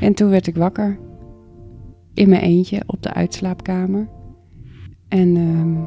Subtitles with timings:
[0.00, 0.98] En toen werd ik wakker.
[2.14, 4.08] In mijn eentje op de uitslaapkamer.
[5.08, 5.84] En ehm,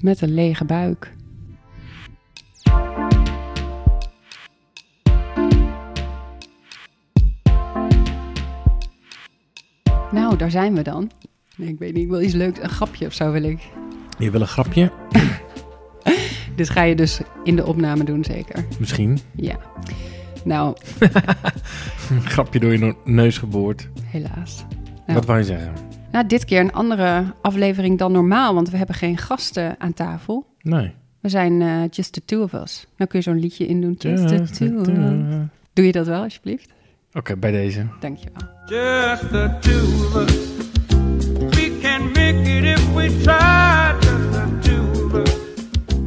[0.00, 1.14] met een lege buik.
[10.10, 11.10] Nou, daar zijn we dan.
[11.56, 13.68] Nee, ik weet niet, ik wil iets leuks, een grapje of zo wil ik.
[14.18, 14.92] Je wil een grapje?
[16.56, 18.64] Dit ga je dus in de opname doen, zeker?
[18.78, 19.18] Misschien.
[19.34, 19.58] Ja.
[20.44, 20.76] Nou,
[22.34, 23.88] grapje door je neus geboord.
[24.04, 24.64] helaas.
[25.06, 25.14] Ja.
[25.14, 25.72] Wat wou je zeggen?
[26.12, 30.46] Nou, dit keer een andere aflevering dan normaal, want we hebben geen gasten aan tafel.
[30.60, 30.94] Nee.
[31.20, 32.86] We zijn eh, just the two of us.
[32.96, 33.94] Nou kun je zo'n liedje indoen.
[33.98, 34.94] Just the two of us.
[34.96, 36.72] Oké, Doe je dat wel, alsjeblieft?
[37.38, 37.86] bij deze.
[38.00, 38.42] Dankjewel.
[38.66, 40.36] Just the two of us.
[41.56, 43.94] We can make it if we try.
[44.00, 45.34] Just the two of us.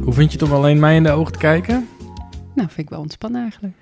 [0.04, 1.88] Hoe vind je het om alleen mij in de ogen te kijken?
[2.54, 3.74] Nou, vind ik wel ontspannen eigenlijk.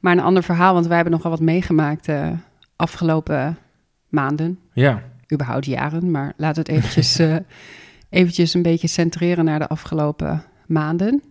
[0.00, 2.30] Maar een ander verhaal, want wij hebben nogal wat meegemaakt eh
[2.78, 3.58] afgelopen
[4.08, 4.58] maanden.
[4.72, 5.02] Ja.
[5.32, 7.36] überhaupt jaren, maar laten we het eventjes, eh,
[8.10, 11.22] eventjes een beetje centreren naar de afgelopen maanden.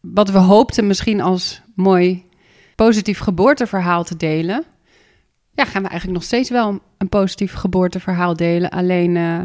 [0.00, 2.24] Wat we hoopten misschien als mooi
[2.74, 4.64] positief geboorteverhaal te delen,
[5.52, 8.70] ja, gaan we eigenlijk nog steeds wel een positief geboorteverhaal delen.
[8.70, 9.40] Alleen eh,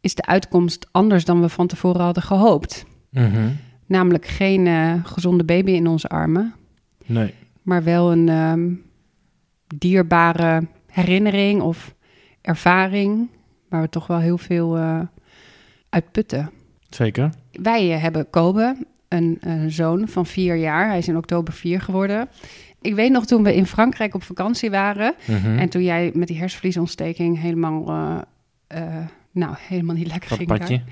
[0.00, 2.84] is de uitkomst anders dan we van tevoren hadden gehoopt.
[3.10, 3.48] Mhm.
[3.86, 4.66] Namelijk geen
[5.04, 6.54] gezonde baby in onze armen,
[7.06, 7.34] Nee.
[7.66, 8.70] Maar wel een ehm,
[9.78, 11.94] dierbare herinnering of
[12.40, 13.28] ervaring
[13.68, 15.00] waar we toch wel heel veel eh
[15.88, 16.50] uit putten.
[16.90, 17.30] Zeker.
[17.52, 18.76] Wij eh, hebben Kobe,
[19.08, 20.88] een, een zoon van vier jaar.
[20.88, 22.28] Hij is in oktober vier geworden.
[22.80, 25.58] Ik weet nog toen we in Frankrijk op vakantie waren Mhm.
[25.58, 28.18] en toen jij met die hersenvliesontsteking helemaal, eh,
[28.96, 30.48] eh, nou, helemaal niet lekker Dat ging.
[30.50, 30.82] daar.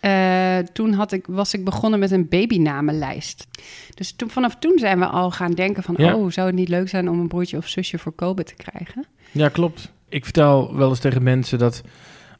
[0.00, 3.46] Eh, toen had ik, was ik begonnen met een babynamenlijst.
[3.94, 5.94] Dus toen, vanaf toen zijn we al gaan denken van...
[5.98, 6.14] Ja.
[6.14, 9.06] oh, zou het niet leuk zijn om een broertje of zusje voor Kobe te krijgen?
[9.30, 9.92] Ja, klopt.
[10.08, 11.82] Ik vertel wel eens tegen mensen dat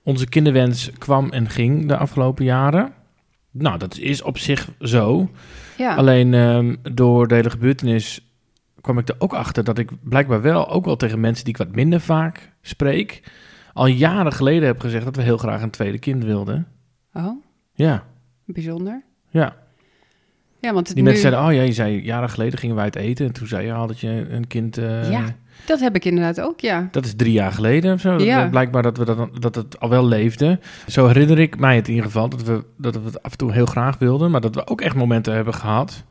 [0.03, 2.93] onze kinderwens kwam en ging de afgelopen jaren.
[3.51, 5.31] Nou, dat is op zich zo.
[5.77, 8.33] Ja, Alleen ehm, door de hele gebeurtenis
[8.81, 11.59] kwam ik er ook achter dat ik blijkbaar wel, ook wel tegen mensen die ik
[11.59, 13.23] wat minder vaak spreek,
[13.73, 16.67] al jaren geleden heb gezegd dat we heel graag een tweede kind wilden.
[17.13, 17.43] oh,
[17.85, 18.05] Ja,
[18.45, 19.03] bijzonder.
[19.31, 19.57] ja.
[20.61, 22.97] Ja, want Die nu, mensen zeiden, oh ja, je zei jaren geleden gingen wij het
[22.97, 24.79] eten en toen zei je al dat je een kind...
[24.79, 25.37] eh, Ja.
[25.67, 26.89] dat heb ik inderdaad ook, ja.
[26.91, 28.19] Dat is drie jaar geleden of zo.
[28.19, 28.49] Ja.
[28.49, 30.59] Blijkbaar dat, we dat, dat het al wel leefde.
[30.87, 32.29] Zo herinner ik mij het in ieder geval.
[32.29, 34.31] Dat we, dat we het af en toe heel graag wilden.
[34.31, 36.05] Maar dat we ook echt momenten hebben gehad.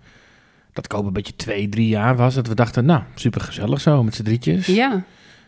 [0.73, 2.35] Dat ook een beetje twee, drie jaar was.
[2.35, 4.65] Dat we dachten, nou, super gezellig zo met z'n drietjes.
[4.65, 5.03] Ja,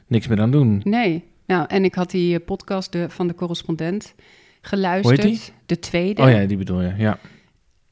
[0.08, 0.81] Niks meer aan doen.
[0.84, 1.24] nee.
[1.46, 4.13] Nou, en ik had die eh, podcast de, van de correspondent
[4.62, 5.53] geluisterd.
[5.66, 6.22] De tweede.
[6.22, 6.94] Oh ja, die bedoel je.
[6.97, 7.20] Ja.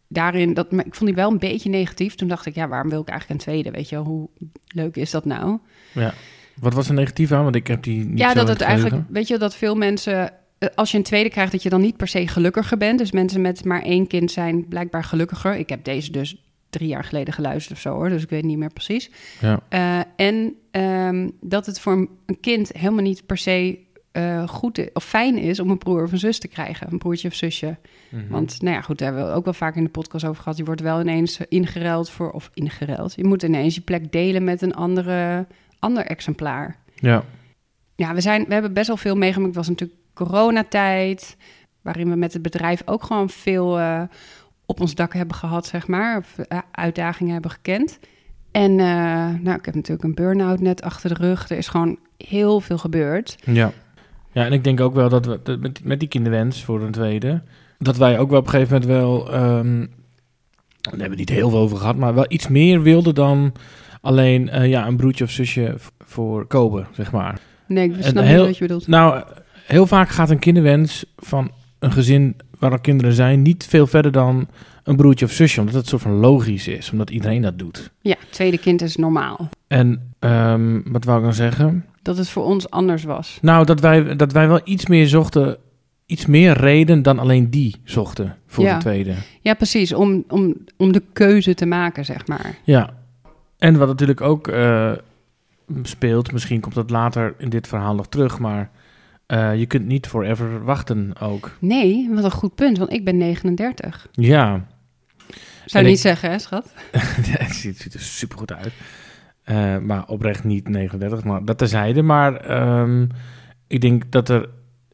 [0.07, 2.15] Daarin, dat, maar ik vond die wel een beetje negatief.
[2.15, 3.71] Toen dacht ik, ja, waarom wil ik eigenlijk een tweede?
[3.71, 4.29] Weet je hoe
[4.67, 5.59] leuk is dat nou?
[5.91, 6.13] ja.
[6.59, 7.43] Wat was er negatief aan?
[7.43, 10.69] Want ik heb die niet ja, dat het eigenlijk, weet je, dat veel mensen, eh,
[10.75, 12.99] als je een tweede krijgt, dat je dan niet per se gelukkiger bent.
[12.99, 15.55] Dus mensen met maar één kind zijn blijkbaar gelukkiger.
[15.55, 18.57] Ik heb deze dus drie jaar geleden geluisterd of zo hoor, dus ik weet niet
[18.57, 19.11] meer precies.
[19.41, 19.59] Ja.
[19.69, 23.79] Eh, en ehm, dat het voor een kind helemaal niet per se
[24.17, 27.27] eh, goed of fijn is om een broer of een zus te krijgen, een broertje
[27.27, 27.77] of zusje.
[28.09, 28.27] Mhm.
[28.27, 30.57] Want, nou ja, goed, daar hebben we ook wel vaak in de podcast over gehad.
[30.57, 33.15] Je wordt wel ineens ingeruild voor, of ingeruild.
[33.15, 35.47] Je moet ineens je plek delen met een andere,
[35.79, 36.77] ander exemplaar.
[36.95, 37.23] Ja.
[37.95, 39.55] Ja, we, zijn, we hebben best wel veel meegemaakt.
[39.55, 41.37] Het was natuurlijk coronatijd,
[41.81, 44.01] waarin we met het bedrijf ook gewoon veel eh,
[44.65, 46.17] op ons dak hebben gehad, zeg maar.
[46.17, 47.99] Of eh, uitdagingen hebben gekend.
[48.51, 48.87] En eh,
[49.41, 51.49] nou, ik heb natuurlijk een burn-out net achter de rug.
[51.49, 53.35] Er is gewoon heel veel gebeurd.
[53.43, 53.71] Ja.
[54.37, 56.91] Ja, en ik denk ook wel dat we dat met, met die kinderwens voor een
[56.91, 57.41] tweede,
[57.77, 59.79] dat wij ook wel op een gegeven moment wel, ehm
[60.81, 63.53] daar hebben we het niet heel veel over gehad, maar wel iets meer wilden dan
[64.01, 67.39] alleen eh, ja, een broertje of zusje voor Kobe, zeg maar.
[67.67, 68.87] Nee, ik snap heel- niet wat je bedoelt.
[68.87, 69.23] Nou,
[69.65, 74.11] heel vaak gaat een kinderwens van een gezin waar al kinderen zijn niet veel verder
[74.11, 74.47] dan
[74.83, 77.91] een broertje of zusje, omdat het soort van logisch is, omdat iedereen dat doet.
[78.01, 79.49] Ja, tweede kind is normaal.
[79.67, 81.85] En ehm, wat wou ik dan zeggen?
[82.01, 83.37] Dat het voor ons anders was.
[83.41, 85.57] Nou, dat wij, dat wij wel iets meer zochten,
[86.05, 88.73] iets meer reden dan alleen die zochten voor Ja.
[88.75, 89.13] de tweede.
[89.41, 89.93] Ja, precies.
[89.93, 92.57] Om, om, om de keuze te maken, zeg maar.
[92.63, 92.89] Ja.
[93.57, 94.91] En wat natuurlijk ook eh,
[95.83, 98.69] speelt, misschien komt dat later in dit verhaal nog terug, maar
[99.27, 101.57] eh, je kunt niet forever wachten ook.
[101.59, 104.07] Nee, wat een goed punt, want ik ben 39.
[104.11, 104.65] Ja,
[105.65, 106.73] Zou En niet ik- zeggen, hè, schat?
[106.91, 108.73] het ziet, ziet er supergoed uit.
[109.43, 112.01] Eh, maar oprecht niet 39, maar dat terzijde.
[112.01, 113.05] Maar ehm,
[113.67, 114.49] ik denk dat er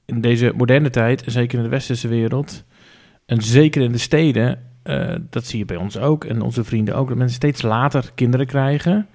[0.05, 2.63] in deze moderne tijd, zeker in de westerse wereld,
[3.25, 6.95] en zeker in de steden, eh, dat zie je bij ons ook en onze vrienden
[6.95, 9.07] ook, dat mensen steeds later kinderen krijgen.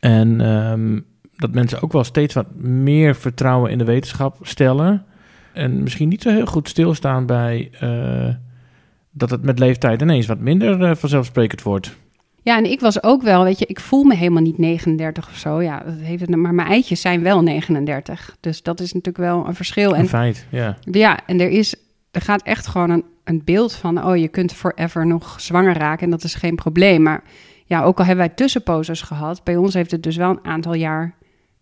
[0.00, 1.00] En ehm,
[1.38, 5.04] dat mensen ook wel steeds wat meer vertrouwen in de wetenschap stellen.
[5.52, 8.34] En misschien niet zo heel goed stilstaan bij eh,
[9.10, 11.96] dat het met leeftijd ineens wat minder eh, vanzelfsprekend wordt.
[12.42, 15.36] Ja, en ik was ook wel, weet je, ik voel me helemaal niet 39 of
[15.36, 15.62] zo.
[15.62, 18.36] Ja, dat heeft het, maar mijn eitjes zijn wel 39.
[18.40, 19.94] Dus dat is natuurlijk wel een verschil.
[19.94, 20.76] En Een feit, ja.
[20.80, 21.74] Ja, en er is,
[22.10, 26.04] er gaat echt gewoon een, een beeld van, oh, je kunt forever nog zwanger raken
[26.04, 27.02] en dat is geen probleem.
[27.02, 27.22] Maar
[27.64, 30.74] ja, ook al hebben wij tussenposes gehad, bij ons heeft het dus wel een aantal
[30.74, 31.14] jaar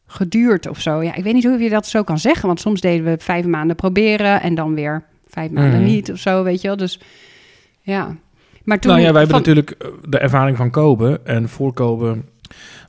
[0.07, 1.03] geduurd of zo.
[1.03, 3.47] Ja, ik weet niet hoe je dat zo kan zeggen, want soms deden we vijf
[3.47, 5.89] maanden proberen en dan weer vijf maanden Mhm.
[5.91, 6.77] niet of zo, weet je wel.
[6.77, 7.01] Dus
[7.81, 8.17] ja.
[8.65, 11.21] Maar toen Nou ja, wij hebben natuurlijk eh, de ervaring van Kobe.
[11.25, 12.17] En voor Kobe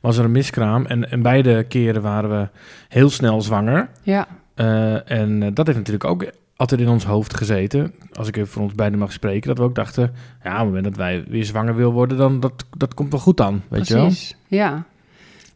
[0.02, 0.86] was er een miskraam.
[0.86, 2.48] En, en beide keren waren we
[2.88, 3.90] heel snel zwanger.
[4.04, 6.26] Ja, Eh, en eh, dat heeft natuurlijk ook
[6.56, 7.94] altijd in ons hoofd gezeten.
[8.14, 9.48] Als ik even voor ons beiden mag spreken.
[9.48, 10.12] Dat we ook dachten,
[10.44, 13.20] ja, op het moment dat wij weer zwanger wil worden, dan dat, dat komt wel
[13.22, 13.64] goed aan.
[13.68, 14.36] Weet precies.
[14.48, 14.86] Ja.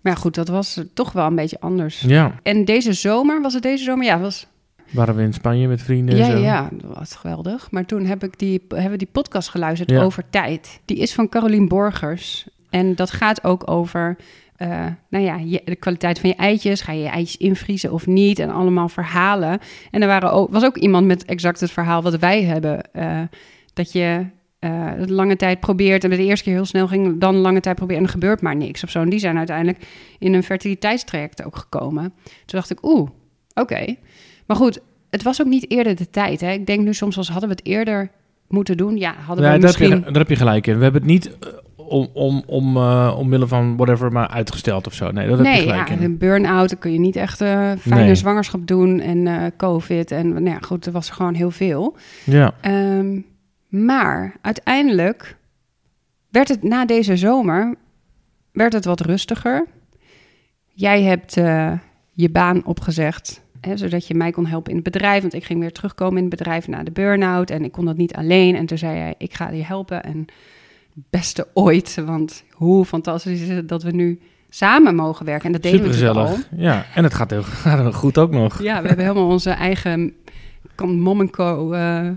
[0.02, 2.00] Maar goed, dat was toch wel een beetje anders.
[2.02, 4.06] Ja, En deze zomer, was het deze zomer?
[4.06, 4.48] Ja, was
[4.92, 6.38] waren we in Spanje met vrienden Ja, en zo.
[6.38, 7.72] ja, dat was geweldig.
[7.72, 10.02] Maar toen heb ik die, hebben we die podcast geluisterd Ja.
[10.04, 10.80] over tijd.
[10.86, 12.48] Die is van Carolien Borgers.
[12.70, 14.16] En dat gaat ook over
[14.56, 16.82] eh, nou ja, je, de kwaliteit van je eitjes.
[16.82, 18.40] Ga je je eitjes invriezen of niet?
[18.40, 19.60] En allemaal verhalen.
[19.92, 22.94] En er waren ook, was ook iemand met exact het verhaal wat wij hebben.
[22.94, 23.22] eh,
[23.74, 24.26] dat je
[24.70, 28.00] het lange tijd probeert en de eerste keer heel snel ging, dan lange tijd probeert
[28.00, 29.02] en er gebeurt maar niks of zo.
[29.02, 29.86] En die zijn uiteindelijk
[30.20, 32.14] in een fertiliteitstraject ook gekomen.
[32.24, 33.10] Toen dacht ik, oeh,
[33.54, 33.96] oké.
[34.46, 34.80] Maar goed,
[35.10, 36.42] het was ook niet eerder de tijd.
[36.42, 36.52] Hè?
[36.52, 38.10] Ik denk nu soms als hadden we het eerder
[38.48, 38.98] moeten doen.
[38.98, 39.90] Ja, hadden we daar, misschien...
[39.90, 40.78] heb je, daar heb je gelijk in.
[40.78, 44.94] We hebben het niet eh, om, om, om, eh, omwille van whatever maar uitgesteld of
[44.94, 45.12] zo.
[45.12, 46.04] Nee, dat heb je gelijk ja, in.
[46.04, 48.16] een burn-out, dan kun je niet echt fijne Nee.
[48.16, 50.12] zwangerschap doen en covid.
[50.12, 51.96] En nou ja, goed, er was gewoon heel veel.
[52.24, 53.20] Ja, Ehm,
[53.72, 55.36] maar uiteindelijk
[56.30, 57.76] werd het na deze zomer
[58.52, 59.68] werd het wat rustiger.
[60.68, 61.72] Jij hebt eh,
[62.12, 65.22] je baan opgezegd, hè, zodat je mij kon helpen in het bedrijf.
[65.22, 67.98] Want ik ging weer terugkomen in het bedrijf na de burn-out en ik kon dat
[67.98, 68.56] niet alleen.
[68.56, 70.26] En toen zei jij, ik ga je helpen en
[70.94, 71.96] beste ooit.
[72.06, 74.20] Want hoe fantastisch is het dat we nu
[74.50, 75.46] samen mogen werken.
[75.46, 76.38] En dat deden we natuurlijk al.
[76.56, 78.62] Ja, en het gaat heel, gaat heel goed ook nog.
[78.62, 80.14] Ja, we hebben helemaal onze eigen
[80.78, 81.72] Mom Co.
[81.72, 82.10] eh,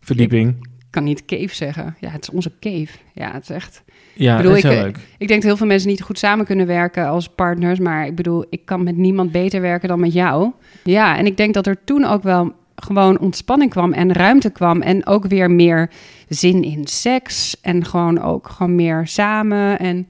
[0.00, 0.68] Verdieping.
[0.96, 1.96] Kan niet cave zeggen.
[2.00, 2.98] Ja, het is onze cave.
[3.12, 3.82] Ja, het is echt.
[4.14, 4.98] Ja, bedoel, dat is ik, heel eh, leuk.
[5.18, 7.78] Ik denk dat heel veel mensen niet goed samen kunnen werken als partners.
[7.78, 10.52] Maar ik bedoel, ik kan met niemand beter werken dan met jou.
[10.82, 14.82] Ja, en ik denk dat er toen ook wel gewoon ontspanning kwam en ruimte kwam.
[14.82, 15.90] En ook weer meer
[16.28, 17.60] zin in seks.
[17.60, 19.78] En gewoon ook gewoon meer samen.
[19.78, 20.08] En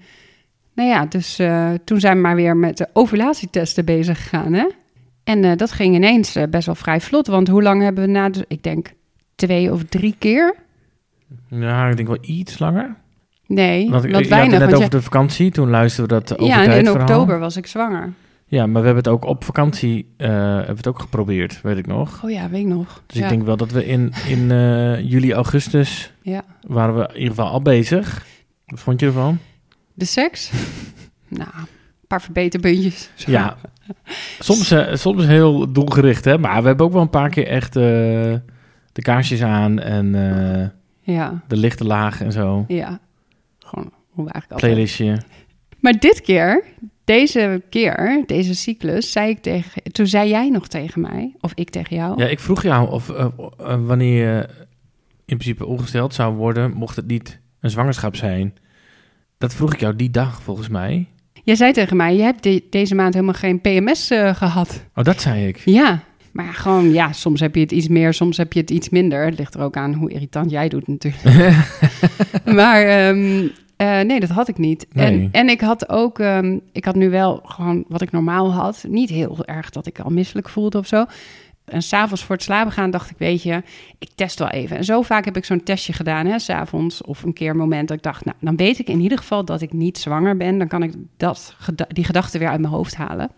[0.75, 4.53] nou ja, dus eh, toen zijn we maar weer met de ovulatietesten bezig gegaan.
[4.53, 4.67] Hè?
[5.25, 7.27] En eh, dat ging ineens best wel vrij vlot.
[7.27, 8.93] Want hoe lang hebben we na, ik denk
[9.35, 10.65] twee of drie keer?
[11.49, 12.97] Ja, ik denk wel iets langer.
[13.47, 14.59] Nee, Want ik, wat je had weinig.
[14.61, 15.51] het net over de vakantie.
[15.51, 18.13] Toen luisterden we dat over ja, en in oktober was ik zwanger.
[18.49, 21.77] Ja, maar we hebben het ook op vakantie eh, hebben we het ook geprobeerd, weet
[21.77, 22.25] ik nog.
[22.25, 23.03] Oh ja, weet ik nog.
[23.07, 23.23] Dus ja.
[23.23, 26.43] ik denk wel dat we in, in eh, juli, augustus ja.
[26.67, 28.27] waren we in ieder geval al bezig.
[28.67, 29.39] Wat vond je ervan?
[29.95, 30.51] De seks?
[31.29, 33.11] nou, een paar verbeterpuntjes.
[33.27, 33.57] Ja,
[34.39, 36.39] soms, eh, soms heel doelgericht, hè.
[36.39, 38.43] Maar we hebben ook wel een paar keer echt de
[39.03, 40.15] kaarsjes aan en
[41.13, 42.65] Ja, de lichte laag en zo.
[42.69, 43.01] ja.
[43.59, 44.73] Gewoon hoe we eigenlijk altijd...
[44.73, 45.19] Playlistje.
[45.81, 46.65] Maar dit keer,
[47.05, 49.83] deze keer, deze cyclus, zei ik tegen...
[49.93, 52.19] Toen zei jij nog tegen mij, of ik tegen jou...
[52.23, 53.25] Ja, ik vroeg jou of eh,
[53.59, 54.49] eh, wanneer je
[55.25, 58.55] in principe ongesteld zou worden, mocht het niet een zwangerschap zijn.
[59.39, 61.07] Dat vroeg ik jou die dag, volgens mij.
[61.45, 64.85] Jij zei tegen mij, je hebt de- deze maand helemaal geen PMS eh, gehad.
[64.95, 65.57] Oh, dat zei ik.
[65.65, 66.03] Ja,
[66.37, 69.25] maar gewoon, ja, soms heb je het iets meer, soms heb je het iets minder.
[69.25, 71.57] Het ligt er ook aan hoe irritant jij doet natuurlijk.
[72.59, 74.87] maar ehm, eh, nee, dat had ik niet.
[74.93, 75.29] En, Nee.
[75.33, 78.85] en ik had ook, ehm, ik had nu wel gewoon wat ik normaal had.
[78.89, 81.05] Niet heel erg dat ik al misselijk voelde of zo.
[81.65, 83.63] En s'avonds voor het slapen gaan dacht ik, weet je,
[83.99, 84.77] ik test wel even.
[84.77, 87.03] En zo vaak heb ik zo'n testje gedaan, hè, s'avonds.
[87.03, 89.45] Of een keer een moment dat ik dacht, nou, dan weet ik in ieder geval
[89.45, 90.59] dat ik niet zwanger ben.
[90.59, 91.57] Dan kan ik dat,
[91.89, 93.31] die gedachte weer uit mijn hoofd halen.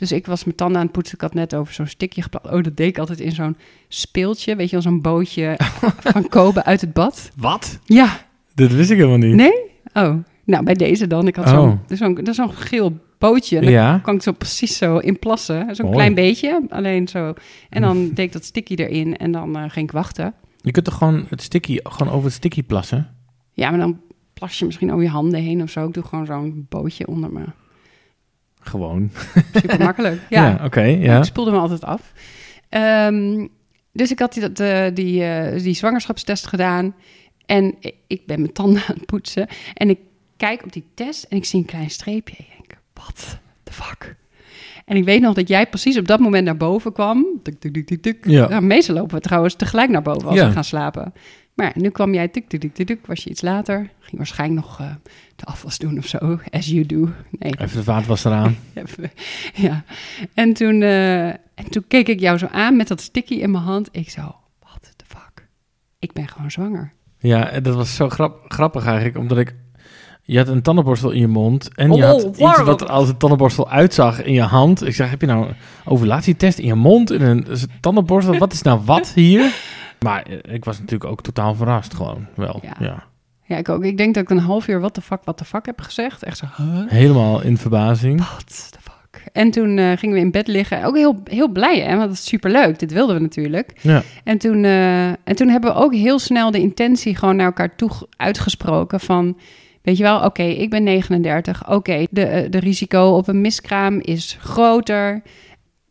[0.00, 1.14] Dus ik was mijn tanden aan het poetsen.
[1.14, 2.46] Ik had net over zo'n stikje geplakt.
[2.46, 3.56] Oh, dat deed ik altijd in zo'n
[3.88, 4.56] speeltje.
[4.56, 5.54] Weet je wel, zo'n bootje
[6.12, 7.30] van Kobe uit het bad.
[7.36, 7.78] Wat?
[7.84, 9.34] Ja, Dat wist ik helemaal niet.
[9.34, 9.52] nee?
[9.94, 10.14] Oh,
[10.44, 11.26] nou, bij deze dan.
[11.26, 11.52] Ik had Oh.
[11.52, 13.56] zo'n, zo'n, dat is zo'n geel bootje.
[13.56, 13.98] En daar Ja.
[13.98, 15.74] kan ik zo precies zo in plassen.
[15.74, 17.34] Zo'n klein beetje, alleen zo.
[17.68, 20.34] En dan deed ik dat sticky erin en dan eh, ging ik wachten.
[20.60, 23.08] Je kunt toch gewoon het sticky, gewoon over het sticky plassen?
[23.52, 24.00] Ja, maar dan
[24.34, 25.86] plas je misschien over je handen heen of zo.
[25.86, 27.44] Ik doe gewoon zo'n bootje onder me.
[28.70, 29.10] Gewoon.
[29.52, 30.20] Super makkelijk.
[30.28, 31.18] Ja, Ja, oké, ja.
[31.18, 32.12] Ik spoelde me altijd af.
[32.68, 33.46] Ehm,
[33.92, 36.94] dus ik had die, dat, eh, die, eh, die zwangerschapstest gedaan.
[37.46, 37.74] En
[38.06, 39.46] ik ben mijn tanden aan het poetsen.
[39.74, 39.98] En ik
[40.36, 42.36] kijk op die test en ik zie een klein streepje.
[42.36, 44.16] En ik denk, wat the fuck?
[44.84, 47.26] En ik weet nog dat jij precies op dat moment naar boven kwam.
[47.42, 48.24] Tuk, tuk, tuk, tuk, tuk.
[48.26, 48.48] Ja.
[48.48, 50.46] Nou, meestal lopen we trouwens tegelijk naar boven als Ja.
[50.46, 51.12] we gaan slapen.
[51.60, 53.06] Maar nu kwam jij tuk, tuk, tuk, tuk.
[53.06, 53.90] Was je iets later.
[54.00, 54.86] Ging waarschijnlijk nog eh,
[55.36, 56.40] de afwas doen of zo.
[56.50, 57.08] As you do.
[57.30, 58.56] Nee, Even de vaatwas eraan.
[58.74, 59.10] Even,
[59.54, 59.84] ja.
[60.34, 63.64] En toen, eh, en toen keek ik jou zo aan met dat sticky in mijn
[63.64, 63.88] hand.
[63.92, 65.48] Ik zo, what the fuck?
[65.98, 66.92] Ik ben gewoon zwanger.
[67.18, 69.54] Ja, en dat was zo grap, grappig eigenlijk, omdat ik...
[70.22, 73.08] Je had een tandenborstel in je mond en je Oh, had iets wat er als
[73.08, 74.86] een tandenborstel uitzag in je hand.
[74.86, 77.46] Ik zeg, heb je nou een ovulatietest in je mond in een
[77.80, 78.38] tandenborstel?
[78.38, 79.52] Wat is nou wat hier?
[80.04, 82.60] Maar eh, ik was natuurlijk ook totaal verrast gewoon wel.
[82.62, 82.74] Ja.
[82.78, 83.08] Ja.
[83.44, 83.84] Ja, ik ook.
[83.84, 86.22] Ik denk dat ik een half uur what the fuck, what the fuck heb gezegd.
[86.22, 86.90] Echt zo, huh?
[86.90, 88.18] Helemaal in verbazing.
[88.20, 89.24] What the fuck?
[89.32, 90.84] En toen eh, gingen we in bed liggen.
[90.84, 91.96] Ook heel, heel blij, hè?
[91.96, 92.78] Want dat is superleuk.
[92.78, 93.72] Dit wilden we natuurlijk.
[93.80, 94.02] Ja.
[94.24, 97.76] En toen, eh, en toen hebben we ook heel snel de intentie gewoon naar elkaar
[97.76, 99.38] toe uitgesproken van...
[99.82, 101.70] Weet je wel, oké, ik ben 39.
[101.70, 105.22] Oké, de, de risico op een miskraam is groter.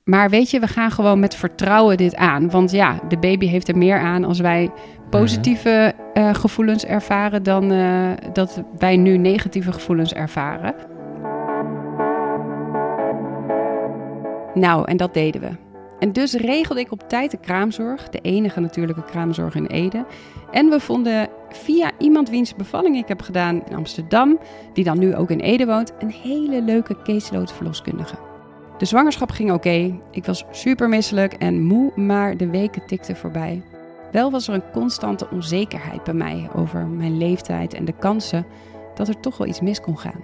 [0.10, 2.50] Maar weet je, we gaan gewoon met vertrouwen dit aan.
[2.50, 4.72] Want ja, de baby heeft er meer aan als wij
[5.10, 7.44] positieve eh, gevoelens ervaren...
[7.44, 10.75] dan eh, dat wij nu negatieve gevoelens ervaren.
[14.54, 15.50] Nou, en dat deden we.
[16.00, 20.06] En dus regelde ik op tijd de kraamzorg, de enige natuurlijke kraamzorg in Ede.
[20.51, 24.39] En we vonden via iemand wiens bevalling ik heb gedaan in Amsterdam,
[24.74, 28.28] die dan nu ook in Ede woont, een hele leuke caseload verloskundige.
[28.79, 33.62] De zwangerschap ging oké, ik was super misselijk en moe, maar de weken tikten voorbij.
[34.12, 38.45] Wel was er een constante onzekerheid bij mij over mijn leeftijd en de kansen
[38.95, 40.24] dat er toch wel iets mis kon gaan.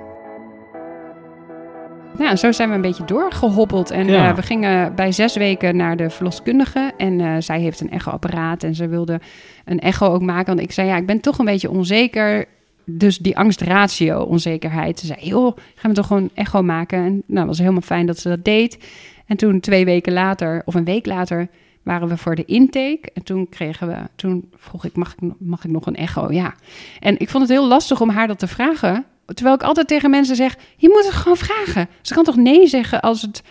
[2.17, 3.91] Nou, en zo zijn we een beetje doorgehobbeld.
[3.91, 4.29] En Ja.
[4.29, 6.91] eh, we gingen bij zes weken naar de verloskundige.
[6.97, 8.63] En eh, zij heeft een echoapparaat.
[8.63, 9.19] En ze wilde
[9.65, 10.45] een echo ook maken.
[10.55, 12.45] Want ik zei, ja, ik ben toch een beetje onzeker.
[12.85, 14.99] Dus die angstratio, onzekerheid.
[14.99, 16.99] Ze zei, joh, gaan we toch gewoon echo maken?
[16.99, 18.77] En nou, was helemaal fijn dat ze dat deed.
[19.25, 21.49] En toen twee weken later, of een week later,
[21.83, 23.11] waren we voor de intake.
[23.13, 26.31] En toen kregen we, toen vroeg ik, mag ik, mag ik nog een echo?
[26.31, 26.53] Ja.
[26.99, 29.05] En ik vond het heel lastig om haar dat te vragen.
[29.25, 31.87] Terwijl ik altijd tegen mensen zeg, je moet het gewoon vragen.
[32.01, 33.43] Ze kan toch nee zeggen als het...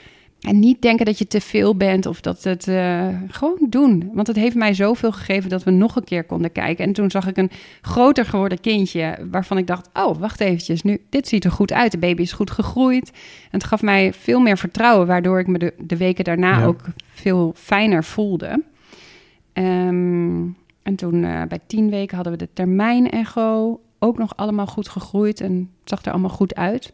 [0.45, 4.11] En niet denken dat je te veel bent of dat het eh, gewoon doen.
[4.13, 6.85] Want het heeft mij zoveel gegeven dat we nog een keer konden kijken.
[6.85, 11.01] En toen zag ik een groter geworden kindje waarvan ik dacht: Oh, wacht eventjes, nu,
[11.09, 11.93] dit ziet er goed uit.
[11.93, 13.11] De baby is goed gegroeid.
[13.45, 16.65] En het gaf mij veel meer vertrouwen, waardoor ik me de, de weken daarna Ja.
[16.65, 16.81] ook
[17.15, 18.63] veel fijner voelde.
[19.53, 20.43] Ehm,
[20.83, 23.81] en toen eh, bij tien weken hadden we de termijn-echo.
[23.99, 26.93] Ook nog allemaal goed gegroeid en het zag er allemaal goed uit.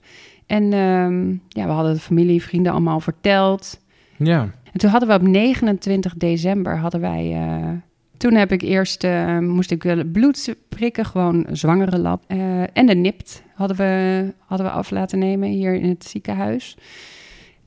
[0.50, 3.80] En ehm, ja, we hadden de familie, vrienden allemaal verteld.
[4.16, 4.40] Ja.
[4.72, 7.32] En toen hadden we op 29 december hadden wij.
[7.32, 7.68] eh,
[8.16, 12.22] toen heb ik eerst eh, moest ik bloed prikken, gewoon zwangere lab.
[12.26, 16.76] Eh, en de nipt hadden we, hadden we af laten nemen hier in het ziekenhuis.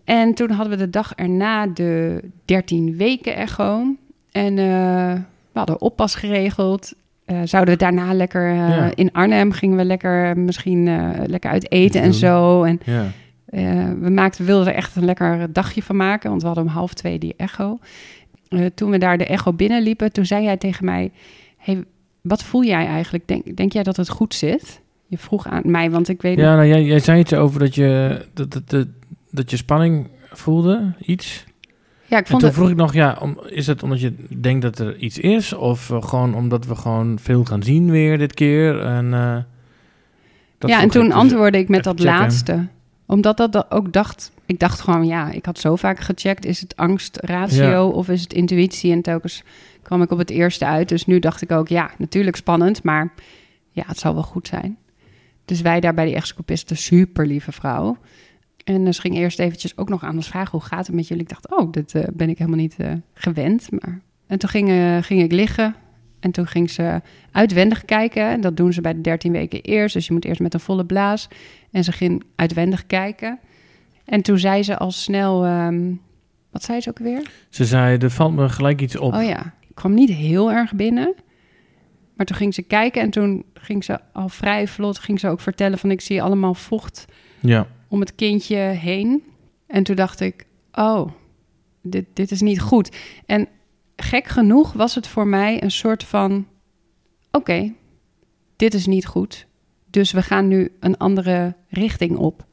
[0.03, 3.95] En toen hadden we de dag erna de 13 weken echo.
[4.31, 6.93] En we hadden oppas geregeld.
[7.25, 8.91] Eh, zouden we daarna lekker eh, Ja.
[8.95, 12.63] in Arnhem gingen we lekker misschien eh, lekker uit eten en zo.
[12.63, 13.05] En Ja.
[13.99, 16.93] we maakten, wilden er echt een lekker dagje van maken, want we hadden om half
[16.93, 17.79] twee die echo.
[18.75, 21.11] Toen we daar de echo binnenliepen, toen zei jij tegen mij...
[21.57, 21.83] Hey,
[22.21, 23.27] wat voel jij eigenlijk?
[23.27, 24.81] Denk, denk jij dat het goed zit?
[25.07, 26.37] Je vroeg aan mij, want ik weet...
[26.37, 28.87] Ja, nou, jij, jij zei iets over dat je, dat, dat, dat,
[29.31, 31.45] dat je spanning voelde, iets.
[32.13, 32.57] Ja ik En vond toen het...
[32.59, 35.53] vroeg ik nog, ja, om, is het omdat je denkt dat er iets is?
[35.53, 38.79] Of eh, gewoon omdat we gewoon veel gaan zien weer dit keer?
[38.81, 39.37] En, eh,
[40.57, 42.13] dat ja, en toen ik dus antwoordde ik met dat checken.
[42.19, 42.67] laatste.
[43.05, 44.31] Omdat dat da- ook dacht...
[44.45, 46.45] Ik dacht gewoon, ja, ik had zo vaak gecheckt.
[46.45, 47.83] Is het angstratio Ja.
[47.85, 48.91] of is het intuïtie?
[48.91, 49.43] En telkens
[49.81, 50.89] kwam ik op het eerste uit.
[50.89, 52.83] Dus nu dacht ik ook, ja, natuurlijk spannend.
[52.83, 53.13] Maar
[53.71, 54.77] ja, het zal wel goed zijn.
[55.45, 57.97] Dus wij daar bij die echoscopist, een super lieve vrouw.
[58.63, 60.51] En ze ging eerst eventjes ook nog aan ons vragen...
[60.51, 61.23] hoe gaat het met jullie?
[61.23, 63.71] Ik dacht, oh, dit eh, ben ik helemaal niet eh, gewend.
[63.71, 64.01] Maar...
[64.27, 65.75] En toen ging, eh, ging ik liggen...
[66.19, 67.01] En toen ging ze
[67.31, 68.23] uitwendig kijken.
[68.23, 69.93] En Dat doen ze bij de 13 weken eerst.
[69.93, 71.27] Dus je moet eerst met een volle blaas.
[71.71, 73.39] En ze ging uitwendig kijken.
[74.05, 75.45] En toen zei ze al snel...
[75.45, 75.91] ehm,
[76.51, 77.31] wat zei ze ook weer?
[77.49, 79.13] Ze zei, er valt me gelijk iets op.
[79.13, 81.13] Oh ja, ik kwam niet heel erg binnen.
[82.15, 84.99] Maar toen ging ze kijken en toen ging ze al vrij vlot...
[84.99, 87.05] ging ze ook vertellen van ik zie allemaal vocht
[87.39, 89.23] Ja, om het kindje heen.
[89.67, 91.11] En toen dacht ik, oh,
[91.81, 92.95] dit, dit is niet goed.
[93.25, 93.47] En
[93.95, 96.47] gek genoeg was het voor mij een soort van...
[97.31, 97.73] oké,
[98.55, 99.47] dit is niet goed.
[99.89, 102.45] Dus we gaan nu een andere richting op.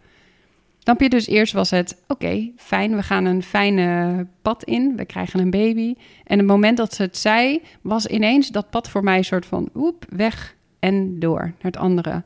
[0.79, 1.09] Snap je?
[1.09, 4.97] Dus eerst was het, oké, fijn, we gaan een fijne pad in.
[4.97, 5.95] We krijgen een baby.
[6.25, 9.47] En het moment dat ze het zei, was ineens dat pad voor mij een soort
[9.47, 9.71] van...
[9.75, 12.23] oep, weg en door naar het andere.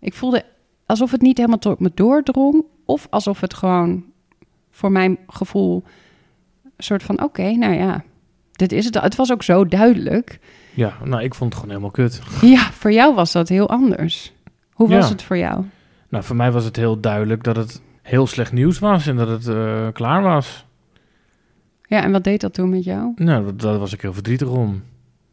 [0.00, 0.44] Ik voelde
[0.86, 2.64] alsof het niet helemaal tot me doordrong.
[2.84, 4.04] Of alsof het gewoon
[4.70, 5.82] voor mijn gevoel
[6.64, 7.22] een soort van...
[7.22, 8.04] Oké, nou ja,
[8.52, 9.00] dit is het.
[9.00, 10.38] Het was ook zo duidelijk.
[10.74, 12.20] Ja, nou, ik vond het gewoon helemaal kut.
[12.54, 14.32] Ja, voor jou was dat heel anders.
[14.72, 15.12] Hoe was Ja.
[15.12, 15.64] het voor jou?
[16.08, 19.28] Nou, voor mij was het heel duidelijk dat het heel slecht nieuws was en dat
[19.28, 20.66] het eh, klaar was.
[21.86, 23.12] Ja, en wat deed dat toen met jou?
[23.16, 24.82] Nou, dat- daar was ik heel verdrietig om.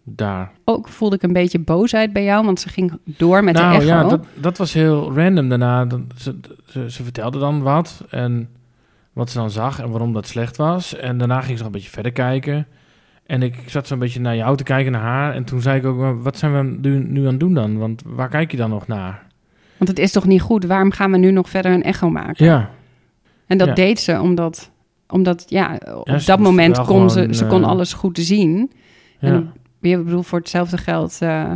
[0.04, 0.52] Daar.
[0.66, 3.76] Ook voelde ik een beetje boosheid bij jou, want ze ging door met nou de
[3.76, 3.86] echo.
[3.88, 5.86] ja, dat, dat was heel random daarna.
[5.86, 8.50] Dan- Ze, ze, ze vertelde dan wat en
[9.14, 10.96] wat ze dan zag en waarom dat slecht was.
[10.96, 12.68] En daarna ging ze nog een beetje verder kijken.
[13.26, 15.34] En ik zat zo'n beetje naar jou te kijken, naar haar.
[15.34, 17.78] En toen zei ik ook, "Maar wat zijn we nu, nu aan het doen dan?
[17.78, 19.28] Want waar kijk je dan nog naar?
[19.78, 20.66] Want het is toch niet goed?
[20.66, 22.46] Waarom gaan we nu nog verder een echo maken?
[22.46, 22.70] Ja,
[23.46, 23.74] En dat Ja.
[23.74, 24.72] deed ze omdat,
[25.08, 28.72] omdat ja, op Ja, dat moment kon ze, ze kon eh, alles goed zien.
[29.20, 29.28] ja.
[29.28, 31.54] En weer, ik bedoel, voor hetzelfde geld eh,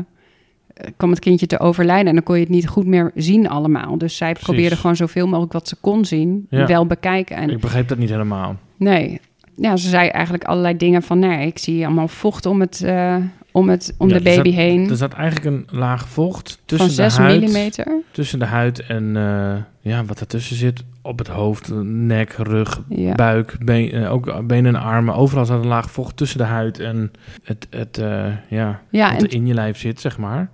[0.97, 2.07] kwam het kindje te overlijden.
[2.07, 3.97] En dan kon je het niet goed meer zien allemaal.
[3.97, 4.47] Dus zij Precies.
[4.49, 6.65] probeerde gewoon zoveel mogelijk wat ze kon zien, Ja.
[6.67, 7.35] wel bekijken.
[7.35, 8.55] En ik begreep dat niet helemaal.
[8.77, 9.19] nee,
[9.57, 11.19] ja, ze zei eigenlijk allerlei dingen van...
[11.19, 13.15] nee, ik zie allemaal vocht om, het, eh,
[13.55, 14.89] om, het, om Ja, de zat- baby heen.
[14.89, 18.01] Er zat eigenlijk een laag vocht van tussen 6 de huid, millimeter.
[18.11, 19.55] tussen de huid en eh,
[19.91, 20.83] ja, wat ertussen zit.
[21.01, 23.13] Op het hoofd, nek, rug, Ja.
[23.15, 25.15] buik, been, eh, ook benen en armen.
[25.15, 27.11] Overal zat een laag vocht tussen de huid en
[27.43, 30.49] het, het eh, ja, Ja, wat en er in je lijf zit, zeg maar.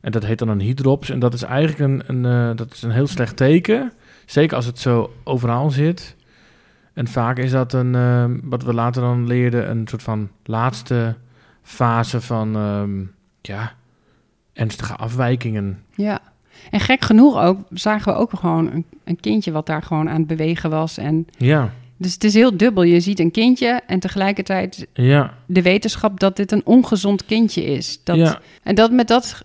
[0.00, 1.10] En dat heet dan een hydrops.
[1.10, 3.92] En dat is eigenlijk een, een, dat is een heel slecht teken.
[4.26, 6.16] Zeker als het zo overal zit.
[6.94, 11.14] En vaak is dat een, wat we later dan leerden, een soort van laatste
[11.62, 13.00] fase van, ehm,
[13.40, 13.72] ja,
[14.52, 15.82] ernstige afwijkingen.
[15.94, 16.20] Ja.
[16.70, 20.18] En gek genoeg ook zagen we ook gewoon een, een kindje wat daar gewoon aan
[20.18, 20.98] het bewegen was.
[20.98, 22.82] En Ja, dus het is heel dubbel.
[22.82, 28.00] Je ziet een kindje en tegelijkertijd ja, de wetenschap dat dit een ongezond kindje is.
[28.04, 28.40] Dat, ja.
[28.62, 29.44] En dat met dat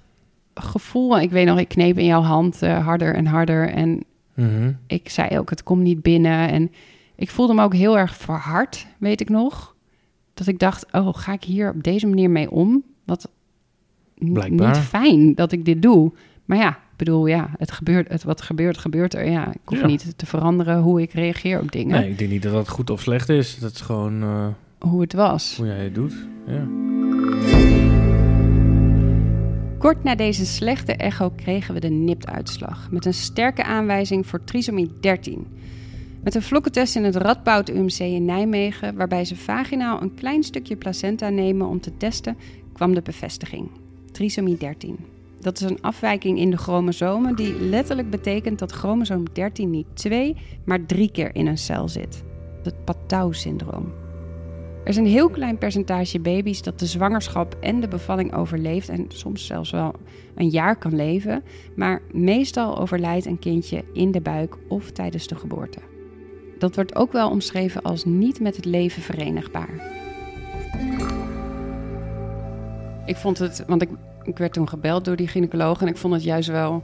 [0.54, 3.70] gevoel, ik weet nog, ik kneep in jouw hand eh, harder en harder.
[3.70, 4.04] En
[4.34, 4.72] Mhm.
[4.88, 6.50] ik zei ook, het komt niet binnen.
[6.50, 6.72] En
[7.16, 9.75] ik voelde me ook heel erg verhard, weet ik nog.
[10.36, 12.84] Dat ik dacht, oh, ga ik hier op deze manier mee om?
[13.06, 13.30] Wat
[14.18, 14.68] Blijkbaar.
[14.68, 16.12] niet fijn dat ik dit doe.
[16.46, 19.30] Maar ja, ik bedoel, ja, het gebeurt, het, wat gebeurt, gebeurt er.
[19.30, 19.86] Ja, ik hoef Ja.
[19.86, 22.90] niet te veranderen hoe ik reageer op dingen, Nee, ik denk niet dat dat goed
[22.90, 23.60] of slecht is.
[23.60, 24.48] Dat is gewoon eh,
[24.80, 25.56] hoe het was.
[25.58, 26.14] hoe jij het doet.
[26.48, 26.68] Ja.
[29.78, 32.92] Kort na deze slechte echo kregen we de NIPT-uitslag.
[32.92, 35.48] Met een sterke aanwijzing voor trisomie 13.
[36.26, 40.76] Met een vlokkentest in het Radboud UMC in Nijmegen, waarbij ze vaginaal een klein stukje
[40.76, 42.38] placenta nemen om te testen,
[42.74, 43.70] kwam de bevestiging.
[44.12, 44.98] Trisomie 13.
[45.40, 50.36] Dat is een afwijking in de chromosomen die letterlijk betekent dat chromosoom 13 niet twee,
[50.64, 52.24] maar drie keer in een cel zit.
[52.64, 53.94] Het Patau-syndroom.
[54.84, 59.06] Er is een heel klein percentage baby's dat de zwangerschap en de bevalling overleeft en
[59.08, 59.94] soms zelfs wel
[60.36, 61.44] een jaar kan leven,
[61.76, 65.80] maar meestal overlijdt een kindje in de buik of tijdens de geboorte.
[66.60, 69.94] Dat wordt ook wel omschreven als niet met het leven verenigbaar.
[73.06, 73.90] Ik vond het, want ik,
[74.24, 76.84] ik werd toen gebeld door die gynaecoloog en ik vond het juist wel.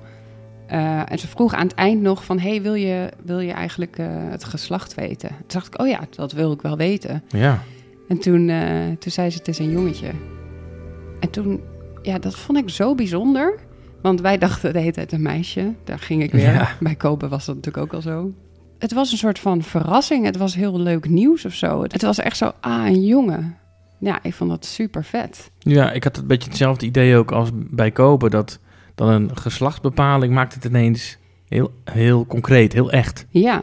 [0.67, 3.97] eh, en ze vroeg aan het eind nog van, hey, wil je, wil je eigenlijk
[3.97, 5.29] eh, het geslacht weten?
[5.29, 7.23] Toen dacht ik, oh ja, dat wil ik wel weten.
[7.27, 7.59] Ja.
[8.07, 10.11] En toen, eh, toen zei ze, het is een jongetje.
[11.19, 11.61] En toen,
[12.01, 13.59] ja, dat vond ik zo bijzonder.
[14.01, 15.73] Want wij dachten de hele tijd een meisje.
[15.83, 16.53] Daar ging ik weer.
[16.53, 16.69] Ja.
[16.79, 18.31] Bij Kopen was dat natuurlijk ook al zo.
[18.81, 20.25] Het was een soort van verrassing.
[20.25, 21.81] Het was heel leuk nieuws of zo.
[21.83, 23.57] Het was echt zo, ah, een jongen.
[23.99, 25.51] Ja, ik vond dat super vet.
[25.59, 28.31] Ja, ik had een beetje hetzelfde idee ook als bij kopen.
[28.31, 28.59] Dat
[28.95, 31.17] dan een geslachtsbepaling maakt het ineens
[31.47, 33.25] heel, heel concreet, heel echt.
[33.29, 33.61] Ja.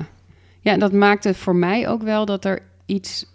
[0.61, 3.27] Ja, en dat maakte voor mij ook wel dat er iets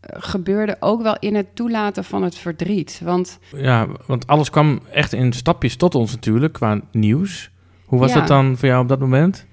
[0.00, 0.76] eh, gebeurde.
[0.80, 3.00] Ook wel in het toelaten van het verdriet.
[3.04, 7.50] Want Ja, want alles kwam echt in stapjes tot ons natuurlijk, qua nieuws.
[7.84, 8.18] Hoe was Ja.
[8.18, 9.46] dat dan voor jou op dat moment?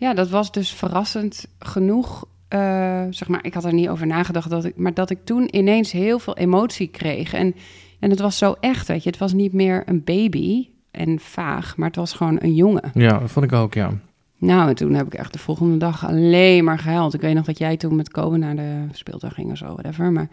[0.00, 2.24] Ja, dat was dus verrassend genoeg.
[2.48, 5.56] eh, zeg maar, ik had er niet over nagedacht, dat ik, maar dat ik toen
[5.56, 7.32] ineens heel veel emotie kreeg.
[7.32, 7.54] En,
[8.00, 9.10] en het was zo echt, weet je.
[9.10, 12.90] Het was niet meer een baby en vaag, maar het was gewoon een jongen.
[12.94, 13.90] Ja, dat vond ik ook, ja.
[14.38, 17.14] Nou, en toen heb ik echt de volgende dag alleen maar gehuild.
[17.14, 20.12] Ik weet nog dat jij toen met Kobe naar de speeltuin ging of zo, whatever.
[20.12, 20.28] Maar,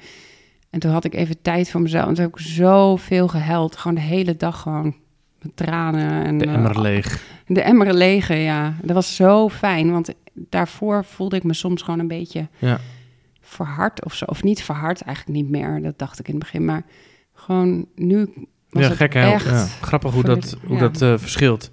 [0.69, 2.07] en toen had ik even tijd voor mezelf.
[2.07, 3.75] En toen heb ik zoveel gehuild.
[3.75, 4.95] Gewoon de hele dag gewoon
[5.41, 6.25] met tranen.
[6.25, 7.23] En, De eh, emmer leeg.
[7.47, 8.73] de emmer lege, ja.
[8.81, 12.79] Dat was zo fijn, want daarvoor voelde ik me soms gewoon een beetje Ja.
[13.41, 14.25] verhard of zo.
[14.25, 15.81] Of niet verhard, eigenlijk niet meer.
[15.81, 16.65] Dat dacht ik in het begin.
[16.65, 16.85] Maar
[17.33, 18.29] gewoon nu
[18.69, 19.31] was ja, het gek hè?
[19.31, 19.45] echt...
[19.45, 21.71] Ja, grappig hoe dat, hoe dat eh, verschilt.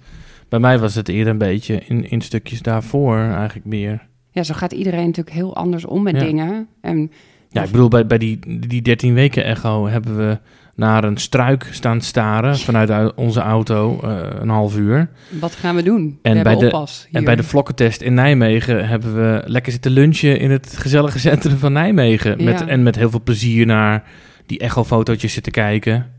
[0.49, 4.07] Bij mij was het eerder een beetje in, in stukjes daarvoor eigenlijk meer.
[4.31, 6.67] Ja, zo gaat iedereen natuurlijk heel anders om met dingen.
[6.81, 7.11] En
[7.49, 10.39] Ja, ik bedoel, bij, bij die, die 13 weken echo hebben we
[10.75, 15.09] naar een struik staan staren vanuit onze auto eh, een half uur.
[15.39, 16.19] Wat gaan we doen?
[16.21, 20.39] En we bij de- En bij de vlokkentest in Nijmegen hebben we lekker zitten lunchen
[20.39, 22.43] in het gezellige centrum van Nijmegen.
[22.43, 22.67] Met, Ja.
[22.67, 24.03] En met heel veel plezier naar
[24.45, 26.11] die echo-fotootjes zitten kijken.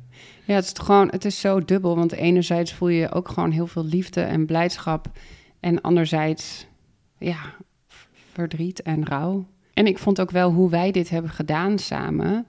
[0.44, 1.96] Ja, het is toch gewoon, het is zo dubbel.
[1.96, 5.06] Want enerzijds voel je ook gewoon heel veel liefde en blijdschap.
[5.60, 6.66] En anderzijds,
[7.18, 7.36] ja,
[8.32, 9.46] verdriet en rouw.
[9.74, 12.46] En ik vond ook wel hoe wij dit hebben gedaan samen.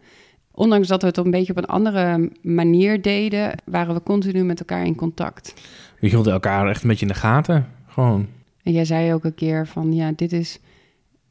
[0.58, 4.60] Ondanks dat we het een beetje op een andere manier deden, waren we continu met
[4.60, 5.54] elkaar in contact.
[6.00, 7.68] We hielden elkaar echt een beetje in de gaten.
[7.88, 8.28] Gewoon.
[8.64, 10.60] En jij zei ook een keer van, ja, dit is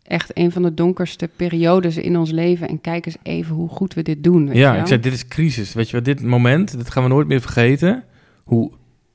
[0.02, 2.68] echt een van de donkerste periodes in ons leven.
[2.68, 4.46] En kijk eens even hoe goed we dit doen.
[4.46, 4.80] Weet Ja, je wel?
[4.80, 5.72] ik zei, dit is crisis.
[5.72, 8.04] Weet je wat, dit moment, dat gaan we nooit meer vergeten.
[8.44, 8.70] Hoe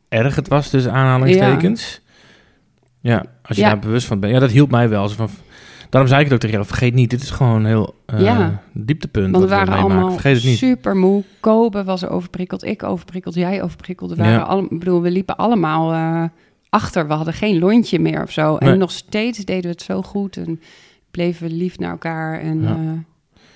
[0.09, 2.01] erg het was, tussen aanhalingstekens.
[2.99, 3.69] Ja, als je Ja.
[3.69, 4.33] daar bewust van bent.
[4.33, 5.07] Ja, dat hielp mij wel.
[5.07, 5.29] Zo van,
[5.91, 8.61] daarom zei ik het ook tegen jou, vergeet niet, dit is gewoon een heel Ja.
[8.73, 9.31] dieptepunt.
[9.31, 10.57] Want we waren allemaal Vergeet het niet.
[10.57, 11.23] super moe.
[11.39, 14.09] Kobe was overprikkeld, ik overprikkeld, jij overprikkeld.
[14.09, 14.67] We, waren Ja.
[14.69, 16.23] bedoel, we liepen allemaal eh,
[16.69, 17.07] achter.
[17.07, 18.55] We hadden geen lontje meer of zo.
[18.57, 18.77] En Nee.
[18.77, 20.61] nog steeds deden we het zo goed en
[21.11, 22.39] bleven we lief naar elkaar.
[22.39, 22.77] En Ja.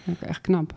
[0.06, 0.74] eh, echt knap.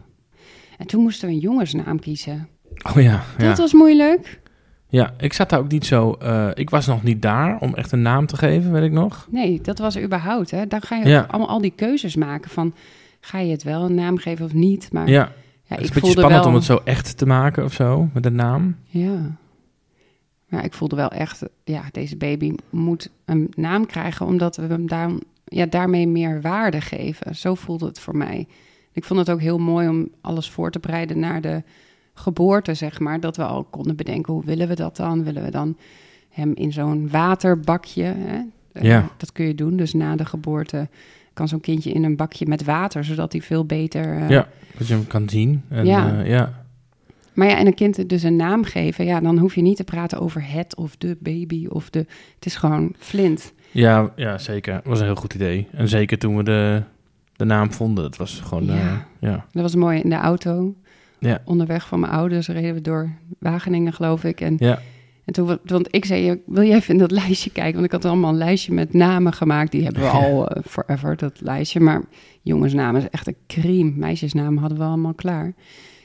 [0.78, 2.48] En toen moesten we een jongensnaam kiezen.
[2.96, 3.48] Oh ja, ja.
[3.48, 4.40] Dat was moeilijk.
[4.88, 6.12] Ja, ik zat daar ook niet zo...
[6.12, 9.26] eh, ik was nog niet daar om echt een naam te geven, weet ik nog.
[9.30, 10.50] Nee, dat was überhaupt.
[10.50, 10.66] Hè.
[10.66, 11.26] Dan ga je Ja.
[11.28, 12.74] allemaal al die keuzes maken van...
[13.20, 14.92] ga je het wel een naam geven of niet?
[14.92, 16.48] Maar Ja, ja, het is een beetje spannend wel...
[16.48, 18.76] om het zo echt te maken of zo, met een naam.
[18.86, 19.36] Ja.
[20.48, 24.88] Maar ik voelde wel echt, ja, deze baby moet een naam krijgen, omdat we hem
[24.88, 25.10] daar,
[25.44, 27.36] ja, daarmee meer waarde geven.
[27.36, 28.46] Zo voelde het voor mij.
[28.92, 31.62] Ik vond het ook heel mooi om alles voor te bereiden naar de
[32.18, 33.20] geboorte, zeg maar.
[33.20, 35.24] Dat we al konden bedenken, hoe willen we dat dan?
[35.24, 35.76] Willen we dan
[36.28, 38.40] hem in zo'n waterbakje, hè?
[38.72, 39.08] Eh, Ja.
[39.16, 39.76] dat kun je doen.
[39.76, 40.88] Dus na de geboorte
[41.32, 44.16] kan zo'n kindje in een bakje met water, zodat hij veel beter...
[44.16, 45.62] eh, Ja, dat je hem kan zien.
[45.68, 46.06] En, Ja.
[46.06, 46.20] ja.
[46.22, 46.64] ja.
[47.32, 49.84] maar ja, en een kind dus een naam geven, ja, dan hoef je niet te
[49.84, 51.98] praten over het of de baby of de.
[52.34, 53.52] Het is gewoon Flint.
[53.70, 54.74] Ja, ja, zeker.
[54.74, 55.66] Dat was een heel goed idee.
[55.72, 56.82] En zeker toen we de,
[57.36, 58.04] de naam vonden.
[58.04, 58.64] Dat was gewoon...
[58.64, 58.74] Ja.
[58.74, 59.06] Ja.
[59.18, 59.44] ja.
[59.52, 60.74] Dat was mooi in de auto.
[61.20, 61.42] Ja.
[61.44, 64.40] Onderweg van mijn ouders reden we door Wageningen, geloof ik.
[64.40, 64.78] En, Ja.
[65.24, 67.72] en toen, want ik zei, wil jij even in dat lijstje kijken?
[67.74, 69.72] Want ik had allemaal een lijstje met namen gemaakt.
[69.72, 71.80] Die hebben we al eh, forever, dat lijstje.
[71.80, 72.02] Maar
[72.42, 73.92] jongensnamen is echt een crime.
[73.96, 75.52] Meisjesnamen hadden we allemaal klaar.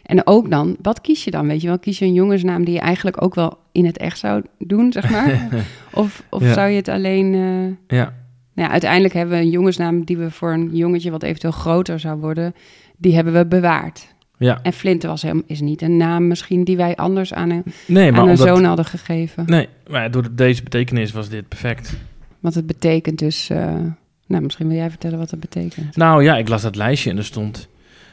[0.03, 1.47] En ook dan, wat kies je dan?
[1.47, 4.19] Weet je wel, kies je een jongensnaam die je eigenlijk ook wel in het echt
[4.19, 5.47] zou doen, zeg maar?
[5.93, 6.53] of of Ja.
[6.53, 7.33] zou je het alleen...
[7.33, 8.13] eh, ja.
[8.55, 11.99] Nou ja, uiteindelijk hebben we een jongensnaam die we voor een jongetje wat eventueel groter
[11.99, 12.53] zou worden,
[12.97, 14.12] die hebben we bewaard.
[14.37, 14.59] Ja.
[14.61, 18.13] En Flint was hem, is niet een naam misschien die wij anders aan een, Nee,
[18.13, 19.43] aan een zoon hadden gegeven.
[19.45, 21.93] Nee, maar door deze betekenis was dit perfect.
[22.39, 23.75] Want het betekent dus, eh,
[24.27, 25.95] nou misschien wil jij vertellen wat het betekent.
[25.95, 27.67] Nou ja, ik las dat lijstje en er stond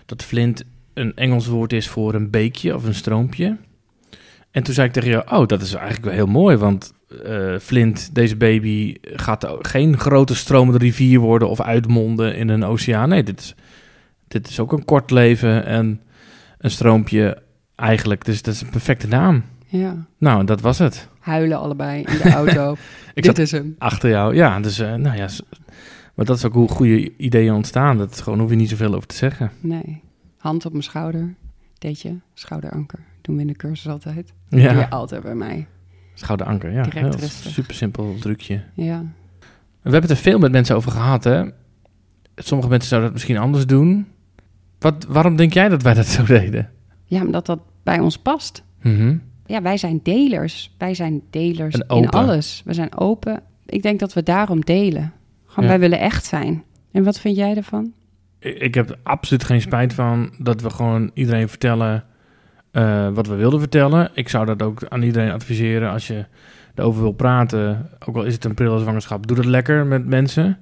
[0.07, 3.57] dat flint een Engels woord is voor een beekje of een stroompje.
[4.51, 6.93] En toen zei ik tegen jou, oh, dat is eigenlijk wel heel mooi, want
[7.25, 13.09] eh, Flint, deze baby, gaat geen grote stromende rivier worden of uitmonden in een oceaan.
[13.09, 13.55] Nee, dit is,
[14.29, 16.01] dit is ook een kort leven en
[16.61, 17.43] een stroompje
[17.75, 18.25] eigenlijk.
[18.25, 19.43] Dus dat is een perfecte naam.
[19.67, 21.09] Ja, Nou, dat was het.
[21.19, 22.77] huilen allebei in de auto.
[23.15, 23.75] Ik Dit is hem.
[23.79, 24.35] achter jou.
[24.35, 25.29] Ja, dus eh, nou ja,
[26.15, 27.99] maar dat is ook hoe goede ideeën ontstaan.
[27.99, 29.51] Dat is gewoon hoef je niet zoveel over te zeggen.
[29.61, 30.03] Nee,
[30.37, 31.35] hand op mijn schouder.
[31.79, 32.99] Deed je, schouderanker.
[33.21, 34.33] Doen we in de cursus altijd.
[34.49, 35.67] Doe je Ja, altijd bij mij.
[36.15, 36.73] schouderanker.
[36.73, 38.63] Ja, heel super simpel trucje.
[38.75, 39.05] Ja.
[39.83, 41.45] We hebben het er veel met mensen over gehad, hè?
[42.37, 44.07] Sommige mensen zouden dat misschien anders doen.
[44.81, 46.71] Wat, waarom denk jij dat wij dat zo deden?
[47.05, 48.63] ja, omdat dat bij ons past.
[48.83, 49.17] Mhm.
[49.47, 50.75] Ja, wij zijn delers.
[50.79, 52.63] Wij zijn delers in alles.
[52.65, 53.43] We zijn open.
[53.67, 55.13] Ik denk dat we daarom delen.
[55.47, 55.71] Gewoon, Ja.
[55.71, 56.63] wij willen echt zijn.
[56.93, 57.93] En wat vind jij ervan?
[58.39, 62.05] Ik, ik heb er absoluut geen spijt van dat we gewoon iedereen vertellen
[62.71, 64.11] eh, wat we wilden vertellen.
[64.15, 66.25] Ik zou dat ook aan iedereen adviseren als je
[66.75, 67.91] erover wil praten.
[68.07, 70.59] Ook al is het een prille zwangerschap, doe dat lekker met mensen.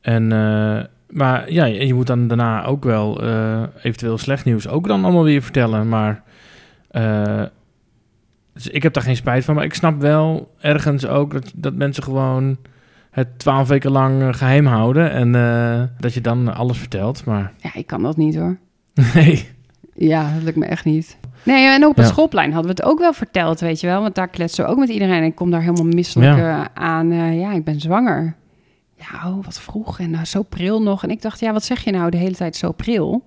[0.00, 4.86] En, eh, maar ja, je moet dan daarna ook wel eh, eventueel slecht nieuws ook
[4.88, 5.88] dan allemaal weer vertellen.
[5.88, 6.22] Maar
[6.90, 7.42] eh,
[8.52, 9.54] dus ik heb daar geen spijt van.
[9.54, 12.56] Maar ik snap wel ergens ook dat, dat mensen gewoon
[13.10, 15.10] het twaalf weken lang eh, geheim houden.
[15.10, 15.32] En
[15.98, 17.24] dat je dan alles vertelt.
[17.24, 18.56] Maar Ja, ik kan dat niet hoor.
[19.14, 19.48] nee.
[19.94, 21.16] Ja, dat lukt me echt niet.
[21.42, 22.10] Nee, en op het Ja.
[22.12, 24.02] schoolplein hadden we het ook wel verteld, weet je wel.
[24.02, 25.14] Want daar kletsen we ook met iedereen.
[25.14, 26.68] En ik kom daar helemaal misselijk Ja.
[26.74, 27.12] aan.
[27.12, 28.34] ja, ik ben zwanger.
[28.98, 29.98] Ja, oh, wat vroeg.
[30.00, 31.02] En nou, zo pril nog.
[31.02, 33.24] En ik dacht, ja, wat zeg je nou de hele tijd zo pril?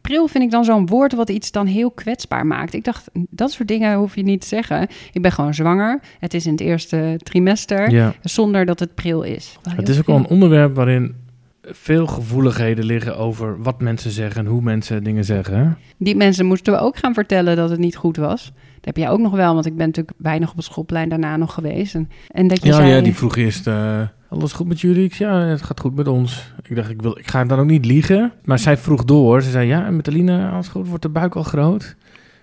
[0.00, 2.74] Pril vind ik dan zo'n woord wat iets dan heel kwetsbaar maakt.
[2.74, 4.88] Ik dacht, dat soort dingen hoef je niet te zeggen.
[5.12, 6.00] Ik ben gewoon zwanger.
[6.18, 7.90] Het is in het eerste trimester.
[7.90, 8.14] Ja.
[8.22, 9.58] Zonder dat het pril is.
[9.76, 11.14] Het is ook wel een onderwerp waarin
[11.62, 15.78] veel gevoeligheden liggen over wat mensen zeggen en hoe mensen dingen zeggen.
[15.96, 18.44] Die mensen moesten we ook gaan vertellen dat het niet goed was.
[18.74, 21.36] Dat heb jij ook nog wel, want ik ben natuurlijk weinig op het schoolplein daarna
[21.36, 21.94] nog geweest.
[21.94, 22.88] En, en dat je Ja, zei...
[22.88, 25.04] ja, die vroeg eerst, eh, alles goed met jullie?
[25.04, 26.52] Ik zei, ja, het gaat goed met ons.
[26.62, 28.32] Ik dacht, ik, wil, ik ga dan ook niet liegen.
[28.44, 29.42] Maar zij vroeg door.
[29.42, 30.88] Ze zei, ja, en met Aline, alles goed?
[30.88, 31.96] Wordt de buik al groot?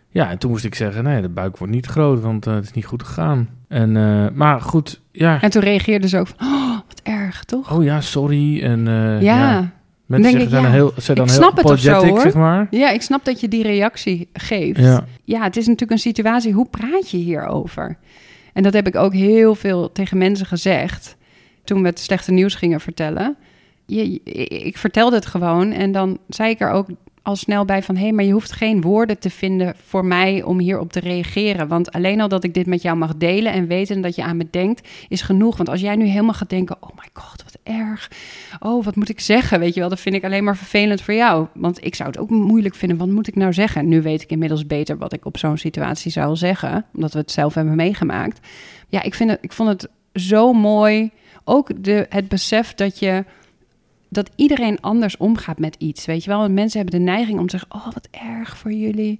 [0.10, 2.64] Ja, en toen moest ik zeggen, nee, de buik wordt niet groot, want eh, het
[2.64, 3.50] is niet goed gegaan.
[3.68, 5.42] En, eh, maar goed, ja.
[5.42, 7.72] En toen reageerde ze ook van, oh, wat erg, toch?
[7.72, 8.64] Oh ja, sorry.
[8.64, 9.16] En ja.
[9.16, 9.72] eh, ja.
[10.06, 10.72] mensen zeggen, ik, zijn ja.
[10.72, 12.68] heel, zijn dan heel snap het of zo, zeg maar.
[12.70, 14.80] ik snap dat je die reactie geeft.
[14.80, 15.06] Ja.
[15.24, 17.98] ja, het is natuurlijk een situatie, hoe praat je hierover?
[18.54, 21.17] En dat heb ik ook heel veel tegen mensen gezegd
[21.68, 23.36] toen we het slechte nieuws gingen vertellen.
[23.86, 26.88] Je, ik vertelde het gewoon en dan zei ik er ook
[27.28, 27.96] al snel bij van...
[27.96, 31.68] hé, hey, maar je hoeft geen woorden te vinden voor mij om hierop te reageren.
[31.68, 34.38] Want alleen al dat ik dit met jou mag delen en weten dat je aan
[34.38, 35.58] me denkt, is genoeg.
[35.58, 38.12] Want als jij nu helemaal gaat denken, oh my god, wat erg.
[38.60, 39.60] Oh, wat moet ik zeggen?
[39.60, 41.48] Weet je wel, dat vind ik alleen maar vervelend voor jou.
[41.54, 43.88] Want ik zou het ook moeilijk vinden, wat moet ik nou zeggen?
[43.88, 47.32] Nu weet ik inmiddels beter wat ik op zo'n situatie zou zeggen, omdat we het
[47.32, 48.48] zelf hebben meegemaakt.
[48.90, 51.12] Ja, ik, vind het, ik vond het zo mooi.
[51.50, 53.26] Ook de, het besef dat je
[54.10, 56.06] dat iedereen anders omgaat met iets.
[56.06, 58.08] Weet je wel, Want mensen hebben de neiging om te zeggen: Oh, wat
[58.40, 59.20] erg voor jullie.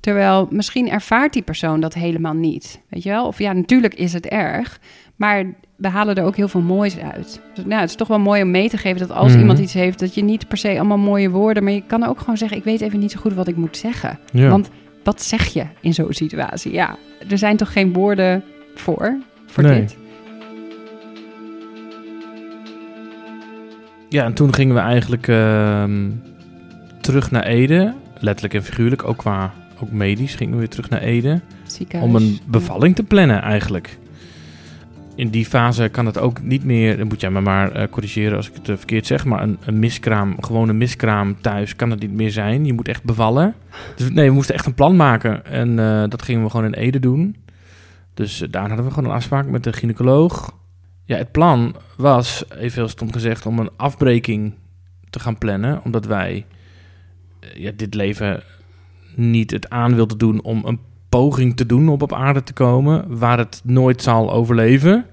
[0.00, 2.80] Terwijl misschien ervaart die persoon dat helemaal niet.
[2.88, 3.26] Weet je wel?
[3.26, 4.80] Of ja, natuurlijk is het erg.
[5.16, 5.44] Maar
[5.76, 7.40] we halen er ook heel veel moois uit.
[7.54, 9.40] Dus, nou, het is toch wel mooi om mee te geven dat als Mhm.
[9.40, 12.18] iemand iets heeft, dat je niet per se allemaal mooie woorden, maar je kan ook
[12.18, 14.18] gewoon zeggen: Ik weet even niet zo goed wat ik moet zeggen.
[14.32, 14.48] Ja.
[14.48, 14.70] Want
[15.04, 16.72] wat zeg je in zo'n situatie?
[16.72, 16.96] Ja,
[17.28, 18.44] er zijn toch geen woorden
[18.74, 19.80] voor, voor Nee.
[19.80, 19.96] dit?
[24.12, 26.10] Ja, en toen gingen we eigenlijk ehm,
[27.00, 27.94] terug naar Ede.
[28.18, 31.40] Letterlijk en figuurlijk, ook qua ook medisch gingen we weer terug naar Ede.
[31.66, 32.10] Ziekenhuis.
[32.10, 33.98] Om een bevalling te plannen eigenlijk.
[35.14, 38.36] In die fase kan het ook niet meer, dan moet jij me maar eh, corrigeren
[38.36, 41.90] als ik het eh, verkeerd zeg, maar een, een miskraam, gewoon een miskraam thuis kan
[41.90, 42.64] het niet meer zijn.
[42.64, 43.54] Je moet echt bevallen.
[43.96, 46.74] Dus nee, we moesten echt een plan maken en eh, dat gingen we gewoon in
[46.74, 47.36] Ede doen.
[48.14, 50.60] Dus daar hadden we gewoon een afspraak met de gynaecoloog.
[51.04, 54.54] Ja, het plan was, even heel stom gezegd, om een afbreking
[55.10, 56.46] te gaan plannen, omdat wij
[57.40, 58.42] eh, ja, dit leven
[59.16, 63.18] niet het aan wilden doen om een poging te doen om op aarde te komen,
[63.18, 65.04] waar het nooit zal overleven.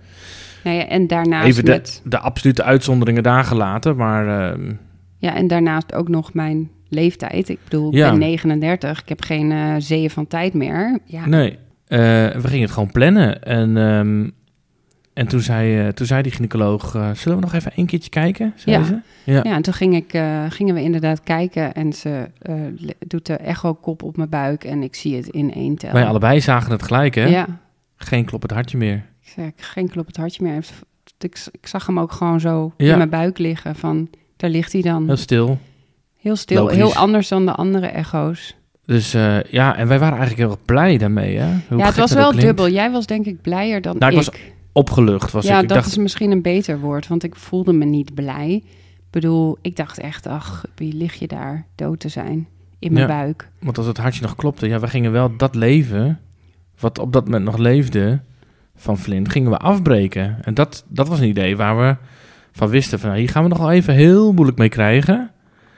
[0.64, 4.74] Nou ja, en daarnaast Even de, met, de absolute uitzonderingen daar gelaten, maar ehm,
[5.18, 7.50] ja, en daarnaast ook nog mijn leeftijd.
[7.50, 8.10] Ik bedoel, ik Ja.
[8.10, 9.02] ben 39.
[9.02, 11.00] Ik heb geen eh zeeën van tijd meer.
[11.06, 11.52] Ja, nee.
[11.88, 13.44] Eh, we gingen het gewoon plannen.
[13.44, 14.30] En, ehm,
[15.20, 18.10] en toen, zei, eh, toen zei die gynaecoloog, eh, zullen we nog even een keertje
[18.10, 18.54] kijken?
[18.66, 18.84] Ja.
[18.84, 19.00] ze.
[19.24, 19.40] Ja.
[19.44, 22.30] Ja, en toen ging ik, eh, gingen we inderdaad kijken en ze
[23.08, 25.92] doet de echo-kop op mijn buik en ik zie het in één tel.
[25.92, 27.26] Wij allebei zagen het gelijk, hè?
[27.26, 27.46] Ja,
[27.96, 28.96] Geen kloppend hartje meer.
[28.96, 30.66] ik zeg, geen klop het hartje meer.
[31.20, 32.92] Ik, ik zag hem ook gewoon zo Ja.
[32.92, 35.06] in mijn buik liggen van, daar ligt hij dan.
[35.06, 35.58] Heel stil.
[36.18, 36.76] Heel stil, Logisch.
[36.78, 38.56] heel anders dan de andere echo's.
[38.86, 39.12] Dus
[39.50, 41.54] ja, en wij waren eigenlijk heel erg blij daarmee, hè?
[41.70, 42.70] Hoe ja, het was wel dubbel.
[42.70, 44.26] Jij was denk ik blijer dan Nou, ik ik.
[44.26, 44.42] was
[44.80, 45.62] Opgelucht was ja, ik.
[45.62, 48.54] Ik dat dacht, is misschien een beter woord, want ik voelde me niet blij.
[48.98, 52.48] Ik bedoel, ik dacht echt, ach, wie lig je daar dood te zijn
[52.80, 53.14] in mijn Ja.
[53.14, 53.50] buik.
[53.60, 56.20] Want als het hartje nog klopte, ja, we gingen wel dat leven,
[56.80, 58.22] wat op dat moment nog leefde,
[58.76, 60.38] van Flint, gingen we afbreken.
[60.44, 61.96] En dat, dat was een idee waar we
[62.52, 65.32] van wisten van, nou, hier gaan we nog wel even heel moeilijk mee krijgen.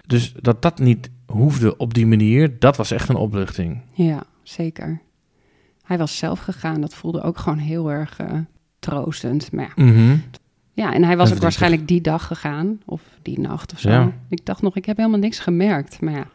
[0.08, 3.82] Dus dat dat niet hoefde op die manier, dat was echt een opluchting.
[3.94, 5.02] Ja, zeker.
[5.84, 8.28] Hij was zelf gegaan, dat voelde ook gewoon heel erg eh,
[8.82, 9.52] troostend.
[9.52, 9.84] Maar ja.
[9.84, 10.16] Mhm.
[10.74, 13.90] ja, en hij was ook waarschijnlijk die dag gegaan, of die nacht of zo.
[13.90, 14.12] Ja.
[14.30, 16.02] Ik dacht nog, ik heb helemaal niks gemerkt.
[16.02, 16.28] Maar ja,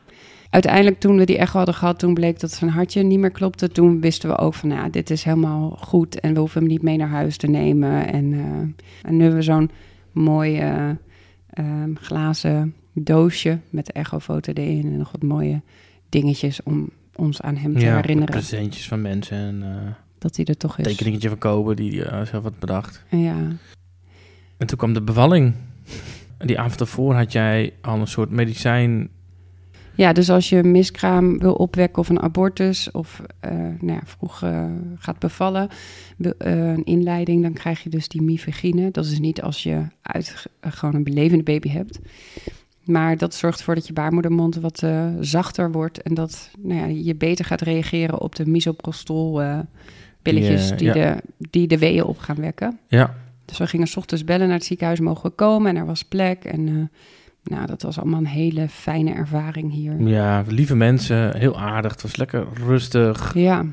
[0.50, 3.68] uiteindelijk toen we die echo hadden gehad, toen bleek dat zijn hartje niet meer klopte.
[3.68, 6.82] Toen wisten we ook van, nou, dit is helemaal goed en we hoeven hem niet
[6.82, 8.12] mee naar huis te nemen.
[8.12, 9.70] En, eh, en nu hebben we zo'n
[10.12, 10.90] mooi eh,
[11.50, 15.60] ehm, glazen doosje met de echofoto erin en nog wat mooie
[16.08, 20.44] dingetjes om ons aan hem te Ja, herinneren presentjes van mensen en eh dat hij
[20.44, 20.84] er toch is.
[20.86, 23.04] tekeningetje van Kobe die hij zelf had bedacht.
[23.10, 23.36] Ja,
[24.56, 25.54] En toen kwam de bevalling.
[26.38, 29.08] Die avond daarvoor had jij al een soort medicijn.
[29.94, 34.00] Ja, dus als je een miskraam wil opwekken of een abortus of eh, nou ja,
[34.04, 34.64] vroeg eh,
[34.96, 35.68] gaat bevallen,
[36.18, 38.90] eh, een inleiding, dan krijg je dus die mifegine.
[38.90, 41.98] Dat is niet als je uit, eh, gewoon een belevende baby hebt.
[42.86, 46.86] Maar dat zorgt ervoor dat je baarmoedermond wat eh, zachter wordt en dat nou ja,
[46.86, 49.58] je beter gaat reageren op de misoprostol eh,
[50.32, 52.78] pilletjes Die, die, eh, de, die de weeën op gaan wekken.
[52.88, 55.70] Ja, Dus we gingen 's ochtends bellen naar het ziekenhuis, mogen we komen?
[55.70, 56.44] En er was plek.
[56.44, 60.00] En eh, nou, dat was allemaal een hele fijne ervaring hier.
[60.08, 61.92] ja, lieve mensen, heel aardig.
[61.92, 63.34] Het was lekker rustig.
[63.34, 63.64] Ja.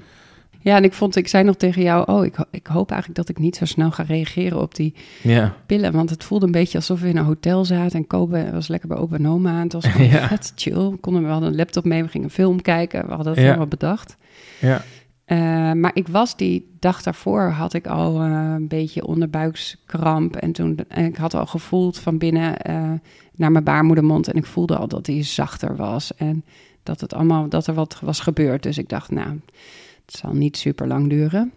[0.59, 3.29] Ja, en ik vond, ik zei nog tegen jou, oh, ik, ik hoop eigenlijk dat
[3.35, 5.55] ik niet zo snel ga reageren op die Ja.
[5.65, 5.91] pillen.
[5.93, 8.87] Want het voelde een beetje alsof we in een hotel zaten en Kobe was lekker
[8.87, 9.55] bij opa en oma.
[9.57, 10.27] En het was gewoon Ja.
[10.27, 10.89] vet chill.
[10.89, 13.01] We, konden, we hadden een laptop mee, we gingen een film kijken.
[13.07, 13.43] We hadden het Ja.
[13.43, 14.17] helemaal bedacht.
[14.59, 14.81] Ja.
[15.25, 20.35] Eh, maar ik was die dag daarvoor, had ik al eh, een beetje onderbuikskramp.
[20.35, 22.91] En, toen, en ik had al gevoeld van binnen eh,
[23.35, 24.27] naar mijn baarmoedermond.
[24.27, 26.15] En ik voelde al dat die zachter was.
[26.15, 26.43] En
[26.83, 28.63] dat, het allemaal, dat er wat was gebeurd.
[28.63, 29.39] Dus ik dacht, nou,
[30.05, 31.51] het zal niet super lang duren.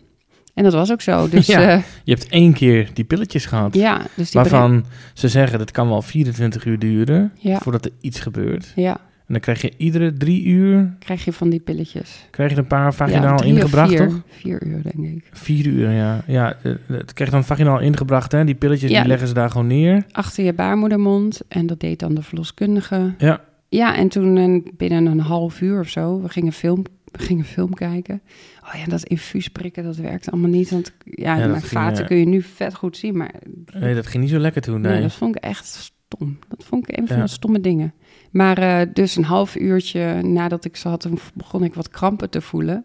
[0.54, 1.28] En dat was ook zo.
[1.28, 3.74] Dus ja, Je hebt één keer die pilletjes gehad.
[3.74, 7.58] ja dus die waarvan ze zeggen dat kan wel 24 uur duren Ja.
[7.58, 8.72] voordat er iets gebeurt.
[8.76, 12.26] Ja, En dan krijg je iedere drie uur krijg je van die pilletjes.
[12.30, 14.22] krijg je een paar ja, vaginaal of ingebracht, vier, toch?
[14.28, 15.28] Vier uur, denk ik.
[15.32, 16.24] Vier uur, ja.
[16.26, 18.44] Ja, het krijg je dan vaginaal ingebracht, hè?
[18.44, 18.98] Die pilletjes Ja.
[19.00, 20.04] die leggen ze daar gewoon neer.
[20.10, 21.40] Achter je baarmoedermond.
[21.48, 23.14] En dat deed dan de verloskundige.
[23.18, 27.18] Ja, Ja, en toen eh, binnen een half uur of zo, we gingen film, we
[27.22, 28.20] gingen film kijken.
[28.68, 30.70] Oh ja, dat infuus prikken, dat werkt allemaal niet.
[30.70, 33.16] Want ja, Ja, mijn vaten kun je nu vet goed zien.
[33.16, 33.34] Maar
[33.78, 34.92] nee, dat ging niet zo lekker toen, nee.
[34.92, 35.02] nee.
[35.02, 36.38] dat vond ik echt stom.
[36.48, 37.94] Dat vond ik een van de stomme dingen.
[38.30, 42.40] Maar eh, dus een half uurtje nadat ik zat, toen begon ik wat krampen te
[42.40, 42.84] voelen.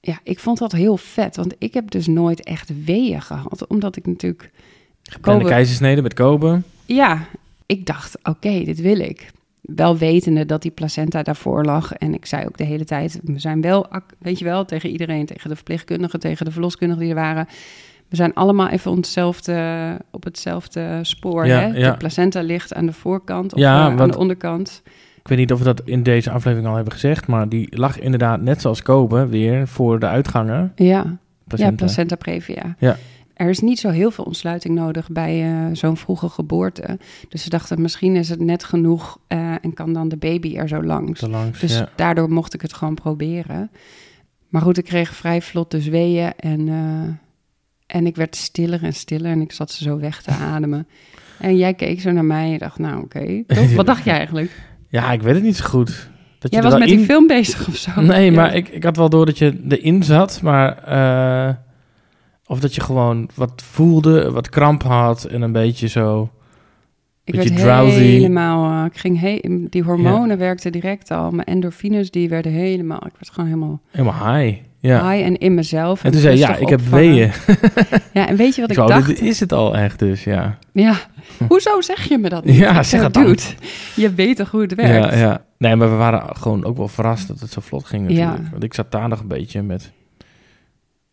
[0.00, 1.36] Ja, ik vond dat heel vet.
[1.36, 3.66] Want ik heb dus nooit echt weeën gehad.
[3.66, 4.50] Omdat ik natuurlijk...
[5.20, 6.64] Kleine Kobe- keizersnede met koben.
[6.86, 7.26] Ja,
[7.66, 9.30] ik dacht, oké, dit wil ik.
[9.60, 11.92] Wel wetende dat die placenta daarvoor lag.
[11.92, 13.86] En ik zei ook de hele tijd, we zijn wel,
[14.18, 17.48] weet je wel, tegen iedereen, tegen de verpleegkundigen, tegen de verloskundigen die er waren.
[18.10, 21.46] We zijn allemaal even onszelfde, op hetzelfde spoor.
[21.46, 21.66] Ja, hè?
[21.66, 21.90] ja.
[21.90, 24.82] De placenta ligt aan de voorkant of Ja, eh, aan want- de onderkant.
[25.20, 27.98] Ik weet niet of we dat in deze aflevering al hebben gezegd, maar die lag
[27.98, 30.72] inderdaad net zoals koben weer voor de uitgangen.
[30.74, 31.74] Ja, ja Placenta.
[31.74, 32.74] placenta previa.
[32.78, 32.96] Ja.
[33.34, 36.98] Er is niet zo heel veel ontsluiting nodig bij eh, zo'n vroege geboorte.
[37.28, 40.68] Dus ze dachten, misschien is het net genoeg eh, en kan dan de baby er
[40.68, 41.20] zo langs.
[41.60, 43.70] Dus daardoor mocht ik het gewoon proberen.
[44.48, 46.68] Maar goed, ik kreeg vrij vlot dus weeën en,
[47.92, 50.86] en ik werd stiller en stiller en ik zat ze zo weg te ademen.
[51.38, 53.42] En jij keek zo naar mij en dacht, nou oké?
[53.76, 54.50] Wat dacht jij eigenlijk?
[54.88, 56.08] Ja, ik weet het niet zo goed.
[56.38, 58.00] Dat Jij was met die film bezig of zo?
[58.00, 58.36] Nee, Ja.
[58.36, 60.78] maar ik, ik had wel door dat je erin zat, maar...
[60.78, 61.54] eh,
[62.46, 66.30] of dat je gewoon wat voelde, wat kramp had en een beetje zo...
[67.24, 67.98] Ik beetje werd drowsy.
[67.98, 71.30] helemaal, eh, ik ging he die hormonen werkten direct al.
[71.30, 74.58] Mijn endorfines die werden helemaal, ik werd gewoon helemaal Helemaal high.
[74.80, 75.14] Ja.
[75.18, 76.04] en in mezelf.
[76.04, 77.04] En toen zei je, ja, ik heb opvangen.
[77.04, 77.32] weeën.
[78.12, 79.06] Ja, en weet je wat Ik ik, dacht?
[79.06, 80.58] dit is het al echt dus, ja.
[80.72, 80.94] Ja,
[81.48, 82.56] hoezo zeg je me dat niet?
[82.56, 83.42] Ja, Ik zeg het dude,
[83.96, 85.14] je weet toch hoe het werkt?
[85.14, 85.44] Ja, ja.
[85.58, 88.42] Nee, maar we waren gewoon ook wel verrast dat het zo vlot ging natuurlijk.
[88.42, 88.50] Ja.
[88.50, 89.92] Want ik zat daar nog een beetje met...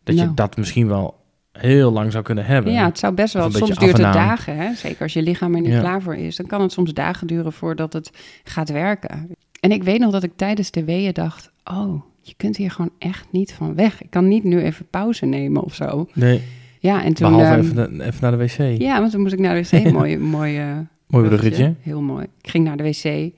[0.04, 0.28] Dat Nou.
[0.28, 1.16] je dat misschien wel
[1.52, 2.72] heel lang zou kunnen hebben.
[2.72, 3.50] Ja, het zou best wel.
[3.50, 4.74] Soms duurt het dagen, hè?
[4.74, 5.80] zeker als je lichaam er niet Ja.
[5.80, 6.36] klaar voor is.
[6.36, 8.10] Dan kan het soms dagen duren voordat het
[8.44, 9.28] gaat werken.
[9.60, 12.90] En ik weet nog dat ik tijdens de weeën dacht: Oh, je kunt hier gewoon
[12.98, 14.02] echt niet van weg.
[14.02, 16.08] Ik kan niet nu even pauze nemen of zo.
[16.14, 16.42] Nee,
[16.80, 17.30] Ja, en toen.
[17.30, 18.80] behalve ehm, even, even naar de wc.
[18.80, 19.92] Ja, want toen moest ik naar de wc.
[19.92, 21.74] Mooi, mooi, eh, Mooi bruggetje.
[21.80, 22.26] Heel mooi.
[22.42, 23.32] Ik ging naar de wc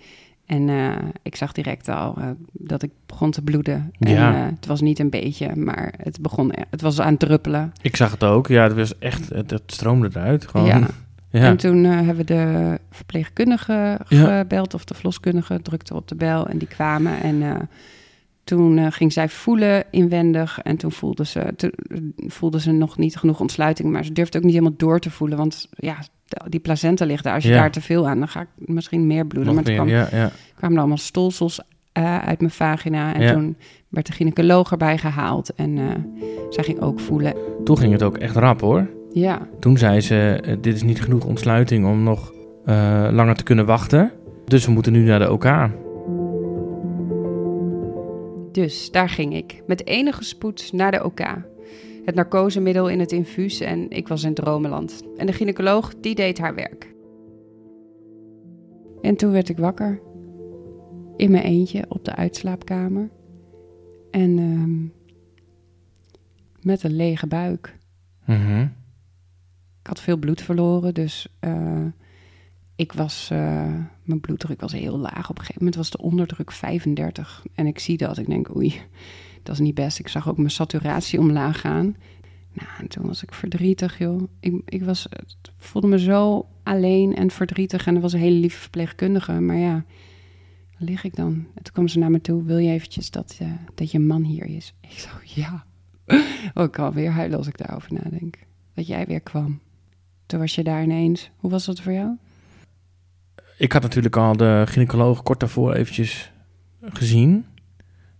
[0.46, 0.90] en eh,
[1.22, 3.92] ik zag direct al eh, dat ik begon te bloeden.
[3.98, 4.34] En Ja.
[4.34, 7.72] eh, het was niet een beetje, maar het begon, het was aan het druppelen.
[7.82, 8.46] Ik zag het ook.
[8.48, 9.28] Ja, het was echt...
[9.28, 10.46] Het, het stroomde eruit.
[10.46, 10.66] Gewoon.
[10.66, 10.86] Ja.
[11.32, 11.40] Ja.
[11.44, 14.38] En toen hebben we de verpleegkundige Ja.
[14.38, 17.22] gebeld of de verloskundige drukte op de bel en die kwamen.
[17.22, 17.68] En
[18.56, 21.54] toen eh, ging zij voelen inwendig en toen voelde ze,
[22.16, 25.38] voelde ze nog niet genoeg ontsluiting, maar ze durfde ook niet helemaal door te voelen,
[25.38, 25.96] want ja,
[26.48, 27.34] die placenta ligt daar.
[27.34, 27.56] Als je Ja.
[27.56, 29.54] daar te veel aan, dan ga ik misschien meer bloeden.
[29.54, 31.60] Nog maar toen kwam, ja, kwamen er allemaal stolsels
[31.92, 33.56] eh, uit mijn vagina en toen
[33.88, 35.84] werd de gynaecoloog erbij gehaald en eh,
[36.50, 37.34] zij ging ook voelen.
[37.64, 38.90] Toen ging het ook echt rap, hoor.
[39.12, 42.32] Ja, Toen zei ze, dit is niet genoeg ontsluiting om nog
[43.12, 44.12] langer te kunnen wachten.
[44.44, 45.44] Dus we moeten nu naar de OK.
[48.52, 51.20] Dus daar ging ik, met enige spoed naar de OK.
[52.04, 55.02] Het narcosemiddel in het infuus en ik was in dromenland.
[55.16, 56.94] En de gynaecoloog, die deed haar werk.
[59.02, 60.00] En toen werd ik wakker.
[61.16, 63.10] In mijn eentje op de uitslaapkamer.
[64.10, 64.84] En ehm,
[66.60, 67.76] met een lege buik.
[68.26, 68.60] Mhm.
[69.80, 71.84] Ik had veel bloed verloren, dus eh,
[72.80, 75.30] ik was, eh, mijn bloeddruk was heel laag.
[75.30, 77.44] Op een gegeven moment was de onderdruk 35.
[77.54, 78.80] En ik zie dat, ik denk, oei,
[79.42, 79.98] dat is niet best.
[79.98, 81.96] Ik zag ook mijn saturatie omlaag gaan.
[82.52, 84.22] Nou, en toen was ik verdrietig, joh.
[84.40, 87.86] Ik, ik was, het voelde me zo alleen en verdrietig.
[87.86, 89.84] En er was een hele lieve verpleegkundige, maar ja,
[90.78, 91.32] waar lig ik dan?
[91.54, 94.22] En toen kwam ze naar me toe, wil je eventjes dat, eh, dat je man
[94.22, 94.74] hier is?
[94.80, 95.64] Ik zo, ja.
[96.54, 98.38] Oh, ik kan weer huilen als ik daarover nadenk.
[98.74, 99.60] Dat jij weer kwam.
[100.26, 101.30] Toen was je daar ineens.
[101.36, 102.16] Hoe was dat voor jou?
[103.60, 106.32] Ik had natuurlijk al de gynaecoloog kort daarvoor eventjes
[106.82, 107.46] gezien.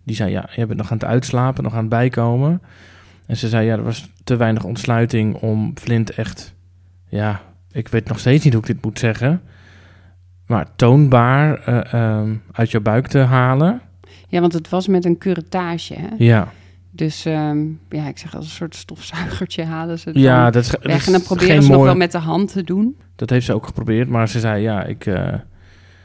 [0.03, 2.61] Die zei, ja, je bent nog aan het uitslapen, nog aan het bijkomen.
[3.25, 6.53] En ze zei, ja, er was te weinig ontsluiting om Flint echt...
[7.07, 9.41] Ja, ik weet nog steeds niet hoe ik dit moet zeggen.
[10.45, 13.81] Maar toonbaar eh, ehm, uit jouw buik te halen.
[14.27, 16.07] Ja, want het was met een curettage, hè?
[16.17, 16.51] Ja,
[16.93, 20.75] Dus ehm, ja, ik zeg als een soort stofzuigertje halen ze het ja dat is,
[20.81, 21.05] weg.
[21.05, 22.97] En dan proberen ze nog wel met de hand te doen.
[23.15, 25.05] Dat heeft ze ook geprobeerd, maar ze zei, ja, ik...
[25.05, 25.33] eh,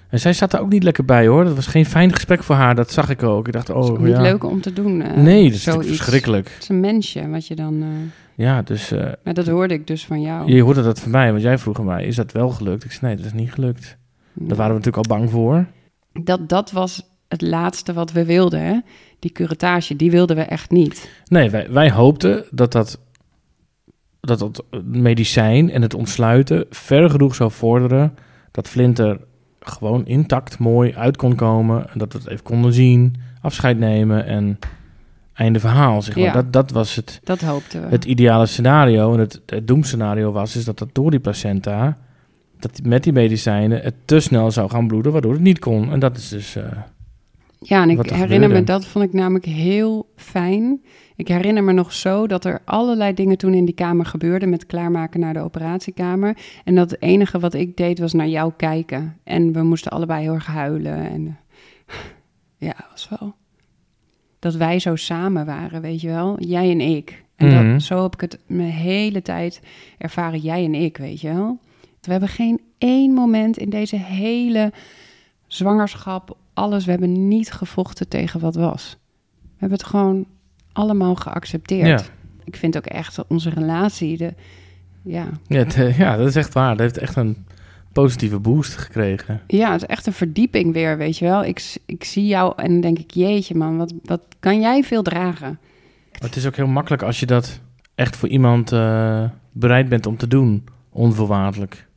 [0.08, 1.44] En zij zat er ook niet lekker bij, hoor.
[1.44, 3.46] Dat was geen fijn gesprek voor haar, dat zag ik ook.
[3.46, 4.20] Ik dacht, oh, niet ja.
[4.22, 5.02] leuk om te doen.
[5.02, 6.50] eh, nee, dat is verschrikkelijk.
[6.54, 7.82] Het is een mensje wat je dan...
[7.82, 8.90] eh, Ja, dus
[9.24, 10.52] maar dat hoorde ik dus van jou.
[10.52, 12.84] je hoorde dat van mij, want jij vroeg aan mij, is dat wel gelukt?
[12.84, 13.96] Ik zei, nee, dat is niet gelukt.
[14.32, 15.66] Daar waren we natuurlijk al bang voor.
[16.12, 18.80] dat, dat was het laatste wat we wilden, hè?
[19.18, 21.10] Die curettage, die wilden we echt niet.
[21.24, 23.00] Nee, wij, wij hoopten dat dat,
[24.20, 28.14] dat dat medicijn en het ontsluiten ver genoeg zou vorderen...
[28.50, 29.20] dat Flint er
[29.60, 31.90] gewoon intact mooi uit kon komen...
[31.92, 34.58] en dat we het even konden zien, afscheid nemen en
[35.32, 36.24] einde verhaal, zeg maar.
[36.24, 36.32] Ja.
[36.32, 37.88] Dat, dat was het, Dat hoopten we.
[37.88, 39.12] het ideale scenario.
[39.12, 41.98] En het, het doemscenario was is dat dat door die placenta...
[42.58, 45.12] dat met die medicijnen het te snel zou gaan bloeden...
[45.12, 45.92] waardoor het niet kon.
[45.92, 46.56] En dat is dus...
[46.56, 46.64] eh,
[47.60, 50.82] Ja, en ik er herinner me, dat vond ik namelijk heel fijn.
[51.16, 54.66] Ik herinner me nog zo dat er allerlei dingen toen in die kamer gebeurden met
[54.66, 56.36] klaarmaken naar de operatiekamer.
[56.64, 59.16] En dat het enige wat ik deed was naar jou kijken.
[59.24, 61.10] En we moesten allebei heel erg huilen.
[61.10, 61.38] En
[62.68, 63.34] ja, was wel.
[64.38, 66.40] Dat wij zo samen waren, weet je wel.
[66.40, 67.24] Jij en ik.
[67.36, 67.72] En Mhm.
[67.72, 69.60] dat, zo heb ik het mijn hele tijd
[69.98, 71.58] ervaren, jij en ik, weet je wel.
[72.00, 74.72] We hebben geen één moment in deze hele
[75.46, 76.84] zwangerschap, alles.
[76.84, 78.96] We hebben niet gevochten tegen wat was.
[79.42, 80.26] We hebben het gewoon
[80.72, 82.00] allemaal geaccepteerd.
[82.00, 82.06] Ja.
[82.44, 84.34] Ik vind ook echt onze relatie, de,
[85.02, 86.70] ja, ja, het, eh, ja, dat is echt waar.
[86.70, 87.46] Dat heeft echt een
[87.92, 89.40] positieve boost gekregen.
[89.46, 91.44] ja, het is echt een verdieping weer, weet je wel.
[91.44, 95.02] Ik, ik zie jou en dan denk ik, jeetje man, wat, wat kan jij veel
[95.02, 95.58] dragen?
[96.12, 97.60] Maar het is ook heel makkelijk als je dat
[97.94, 101.88] echt voor iemand eh, bereid bent om te doen, onvoorwaardelijk.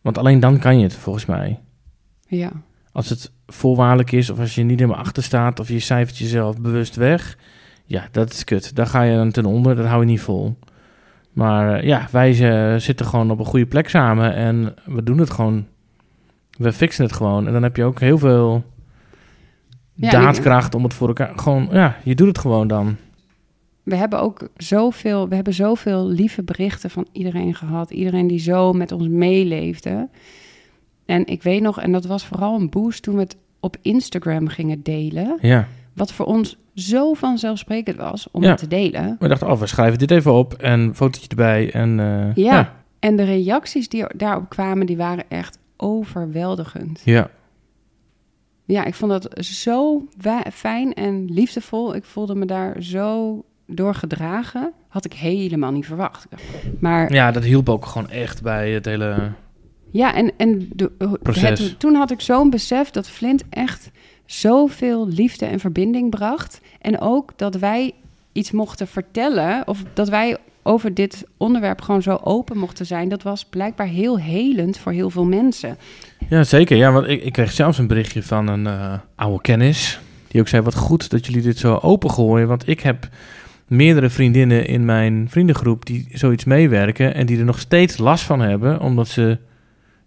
[0.00, 1.60] Want alleen dan kan je het, volgens mij.
[2.26, 2.52] Ja,
[2.92, 6.60] Als het voorwaardelijk is, of als je niet helemaal achter staat, of je cijfert jezelf
[6.60, 7.38] bewust weg,
[7.84, 8.74] ja, dat is kut.
[8.76, 10.56] Daar ga je dan ten onder, dat hou je niet vol.
[11.32, 15.18] Maar eh, ja, wij eh, zitten gewoon op een goede plek samen en we doen
[15.18, 15.66] het gewoon.
[16.58, 17.46] We fixen het gewoon.
[17.46, 18.64] En dan heb je ook heel veel
[19.94, 21.38] Ja, daadkracht om het voor elkaar...
[21.38, 22.96] Gewoon, ja, je doet het gewoon dan.
[23.82, 27.90] we hebben ook zoveel, we hebben zoveel lieve berichten van iedereen gehad.
[27.90, 30.08] Iedereen die zo met ons meeleefde.
[31.12, 34.48] En ik weet nog, en dat was vooral een boost toen we het op Instagram
[34.48, 35.38] gingen delen.
[35.40, 35.68] Ja.
[35.94, 38.48] Wat voor ons zo vanzelfsprekend was om Ja.
[38.48, 39.16] het te delen.
[39.18, 41.72] We dachten, oh, we schrijven dit even op en een fotootje erbij.
[41.72, 42.54] En eh, Ja.
[42.54, 42.74] ja.
[42.98, 47.00] En de reacties die daarop kwamen, die waren echt overweldigend.
[47.04, 47.30] ja.
[48.64, 50.06] Ja, ik vond dat zo
[50.52, 51.94] fijn en liefdevol.
[51.94, 54.72] Ik voelde me daar zo door gedragen.
[54.88, 56.26] Had ik helemaal niet verwacht.
[56.80, 59.32] Maar Ja, dat hielp ook gewoon echt bij het hele...
[59.92, 60.90] Ja, en, en de,
[61.22, 63.90] het- toen had ik zo'n besef dat Flint echt
[64.26, 66.60] zoveel liefde en verbinding bracht.
[66.80, 67.92] En ook dat wij
[68.32, 73.08] iets mochten vertellen, of dat wij over dit onderwerp gewoon zo open mochten zijn.
[73.08, 75.76] Dat was blijkbaar heel helend voor heel veel mensen.
[76.28, 76.76] Ja, zeker.
[76.76, 80.00] Ja, want ik, ik kreeg zelfs een berichtje van een eh, oude kennis.
[80.28, 82.48] Die ook zei, wat goed dat jullie dit zo opengooien.
[82.48, 83.08] Want ik heb
[83.66, 87.14] meerdere vriendinnen in mijn vriendengroep die zoiets meewerken.
[87.14, 88.80] En die er nog steeds last van hebben.
[88.80, 89.38] Omdat ze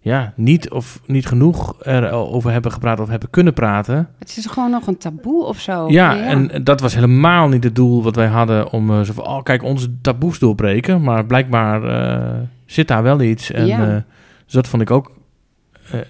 [0.06, 4.08] ja, niet of niet genoeg erover hebben gepraat of hebben kunnen praten.
[4.18, 5.88] Het is gewoon nog een taboe of zo.
[5.90, 9.26] Ja, en dat was helemaal niet het doel wat wij hadden om eh, zo van,
[9.26, 11.02] oh kijk, onze taboes doorbreken.
[11.02, 12.34] Maar blijkbaar eh,
[12.66, 13.50] zit daar wel iets.
[13.50, 13.88] En Ja.
[13.96, 14.02] eh,
[14.44, 15.12] dus dat vond ik ook,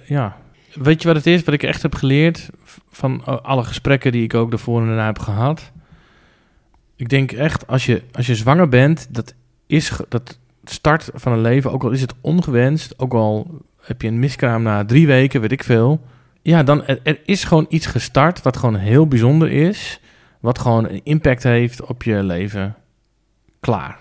[0.07, 0.37] ja.
[0.75, 2.51] Weet je wat het is, wat ik echt heb geleerd
[2.91, 5.73] van alle gesprekken die ik ook daarvoor en daarna heb gehad?
[6.97, 9.35] Ik denk echt, als je, als je zwanger bent, dat
[9.67, 14.09] is dat start van een leven, ook al is het ongewenst, ook al heb je
[14.09, 16.01] een miskraam na drie weken, weet ik veel.
[16.43, 20.01] Ja, dan er, er is gewoon iets gestart wat gewoon heel bijzonder is,
[20.41, 22.77] wat gewoon een impact heeft op je leven.
[23.61, 23.99] Klaar.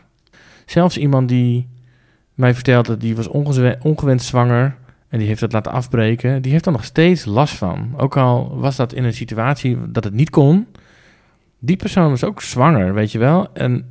[0.66, 1.68] Zelfs iemand die
[2.34, 3.28] mij vertelde, die was
[3.82, 4.76] ongewenst zwanger
[5.10, 7.94] en die heeft het laten afbreken, die heeft er nog steeds last van.
[7.98, 10.68] Ook al was dat in een situatie dat het niet kon,
[11.60, 13.54] die persoon was ook zwanger, weet je wel.
[13.54, 13.86] En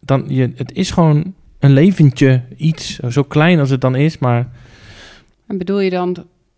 [0.00, 4.48] dan, je, het is gewoon een leventje, iets, zo klein als het dan is, maar
[5.54, 6.16] En bedoel je dan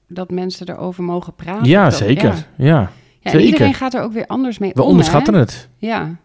[0.08, 1.68] dat mensen erover mogen praten?
[1.68, 2.24] ja, zeker.
[2.34, 2.44] Ja.
[2.56, 2.66] Ja.
[2.74, 2.90] Ja,
[3.22, 3.46] en zeker.
[3.46, 5.40] iedereen gaat er ook weer anders mee We om, onderschatten hè?
[5.40, 5.68] het.
[5.78, 6.16] Ja.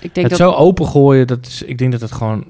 [0.00, 0.38] Ik denk Het dat...
[0.38, 2.44] zo opengooien, dat is, ik denk dat het gewoon,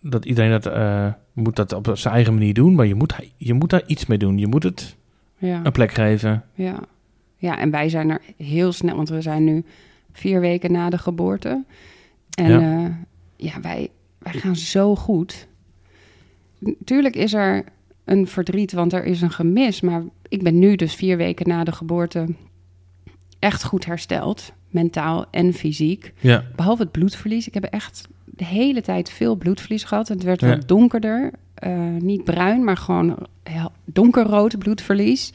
[0.00, 3.54] dat iedereen dat eh, moet dat op zijn eigen manier doen, maar je moet, je
[3.54, 4.38] moet daar iets mee doen.
[4.38, 4.96] Je moet het
[5.38, 5.60] Ja.
[5.64, 6.44] een plek geven.
[6.54, 6.78] Ja.
[7.36, 9.64] Ja, en wij zijn er heel snel, want we zijn nu
[10.12, 11.64] vier weken na de geboorte.
[12.38, 12.60] En Ja.
[12.60, 12.98] ja,
[13.36, 15.46] ja wij, wij gaan zo goed.
[16.58, 17.64] Natuurlijk is er
[18.04, 19.80] een verdriet, want er is een gemis.
[19.80, 22.26] Maar ik ben nu dus vier weken na de geboorte
[23.38, 24.52] echt goed hersteld.
[24.68, 26.12] Mentaal en fysiek.
[26.20, 27.46] Ja, Behalve het bloedverlies.
[27.46, 30.08] Ik heb echt de hele tijd veel bloedverlies gehad.
[30.08, 30.48] Het werd Ja.
[30.48, 31.32] wat donkerder.
[31.54, 33.26] Eh, niet bruin, maar gewoon
[33.84, 35.32] donkerrood bloedverlies.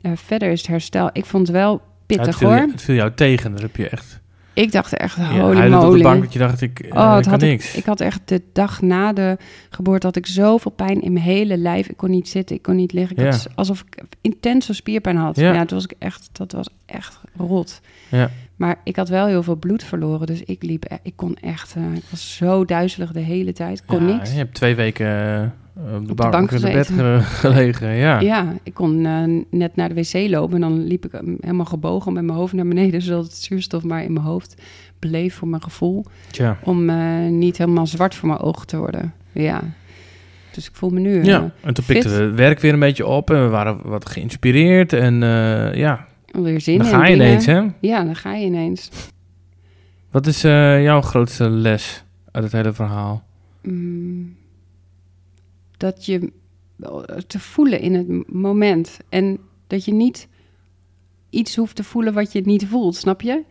[0.00, 1.10] Eh, verder is het herstel.
[1.12, 2.56] Ik vond het wel pittig het, viel, hoor.
[2.56, 3.52] het viel jou tegen.
[3.52, 4.20] Daar heb je echt...
[4.54, 5.96] Ik dacht echt, Ja, holy op moly.
[5.96, 7.74] de bank dat je dacht, ik, eh, Oh, ik had ik, niks.
[7.74, 9.36] ik had echt de dag na de
[9.70, 11.88] geboorte had ik zoveel pijn in mijn hele lijf.
[11.88, 13.16] Ik kon niet zitten, ik kon niet liggen.
[13.16, 13.30] Ik Ja.
[13.30, 15.36] had alsof ik intense spierpijn had.
[15.36, 15.52] Ja.
[15.52, 17.80] Ja, toen was ik echt, dat was echt rot.
[18.08, 18.30] Ja.
[18.56, 21.74] Maar ik had wel heel veel bloed verloren, dus ik liep, e- ik kon echt,
[21.76, 24.30] eh, ik was zo duizelig de hele tijd, ik kon Ja, niks.
[24.30, 25.46] Je hebt twee weken eh,
[25.76, 26.86] op de, de bank, in de bed
[27.42, 27.88] gelegen.
[27.94, 28.20] Ja.
[28.20, 31.64] Ja, ik kon eh, net naar de wc lopen en dan liep ik eh, helemaal
[31.66, 34.62] gebogen met mijn hoofd naar beneden, zodat het zuurstof maar in mijn hoofd
[34.98, 36.04] bleef voor mijn gevoel.
[36.30, 36.58] Tja.
[36.62, 39.12] Om eh, niet helemaal zwart voor mijn ogen te worden.
[39.32, 39.62] Ja.
[40.52, 41.18] Dus ik voel me nu.
[41.18, 43.78] eh, Ja, en toen pikten we het werk weer een beetje op en we waren
[43.82, 44.92] wat geïnspireerd.
[44.92, 47.62] En eh, ja, weer zin dan in ga je ineens, hè?
[47.80, 48.88] Ja, dan ga je ineens.
[50.10, 53.22] Wat is eh, jouw grootste les uit het hele verhaal?
[53.62, 54.34] Mm,
[55.84, 56.32] dat je
[57.26, 58.98] te voelen in het moment.
[59.08, 60.28] En dat je niet
[61.30, 63.42] iets hoeft te voelen wat je niet voelt, snap je?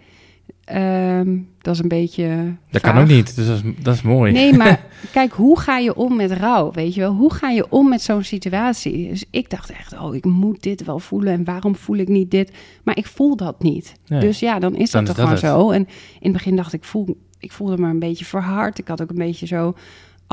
[0.63, 2.55] Ehm, dat is een beetje.
[2.69, 2.93] Dat vaag.
[2.93, 4.31] kan ook niet, dus dat is, dat is mooi.
[4.31, 6.71] Nee, maar kijk, hoe ga je om met rouw?
[6.71, 9.09] Weet je wel, hoe ga je om met zo'n situatie?
[9.09, 12.31] Dus ik dacht echt, oh, ik moet dit wel voelen en waarom voel ik niet
[12.31, 12.51] dit?
[12.83, 13.93] Maar ik voel dat niet.
[14.07, 14.19] Nee.
[14.19, 15.71] Dus ja, dan is Dan dat is toch dat gewoon zo.
[15.71, 15.87] En in
[16.19, 18.77] het begin dacht ik, voel, ik voelde me een beetje verhard.
[18.77, 19.75] Ik had ook een beetje zo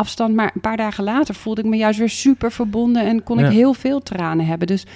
[0.00, 0.34] afstand.
[0.34, 3.46] Maar een paar dagen later voelde ik me juist weer super verbonden en kon Ja.
[3.46, 4.66] ik heel veel tranen hebben.
[4.66, 4.86] Dus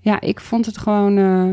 [0.00, 1.50] ja, ik vond het gewoon, eh,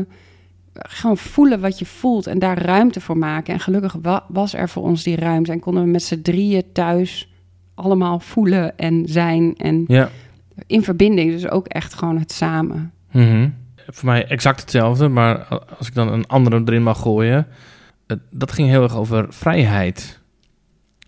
[0.72, 3.54] gewoon voelen wat je voelt en daar ruimte voor maken.
[3.54, 6.62] En gelukkig wa- was er voor ons die ruimte en konden we met z'n drieën
[6.72, 7.32] thuis
[7.74, 10.10] allemaal voelen en zijn en Ja.
[10.66, 11.30] in verbinding.
[11.30, 12.92] Dus ook echt gewoon het samen.
[13.12, 13.48] Mhm.
[13.86, 15.46] Voor mij exact hetzelfde, maar
[15.78, 17.46] als ik dan een andere erin mag gooien.
[18.30, 20.20] Dat ging heel erg over vrijheid.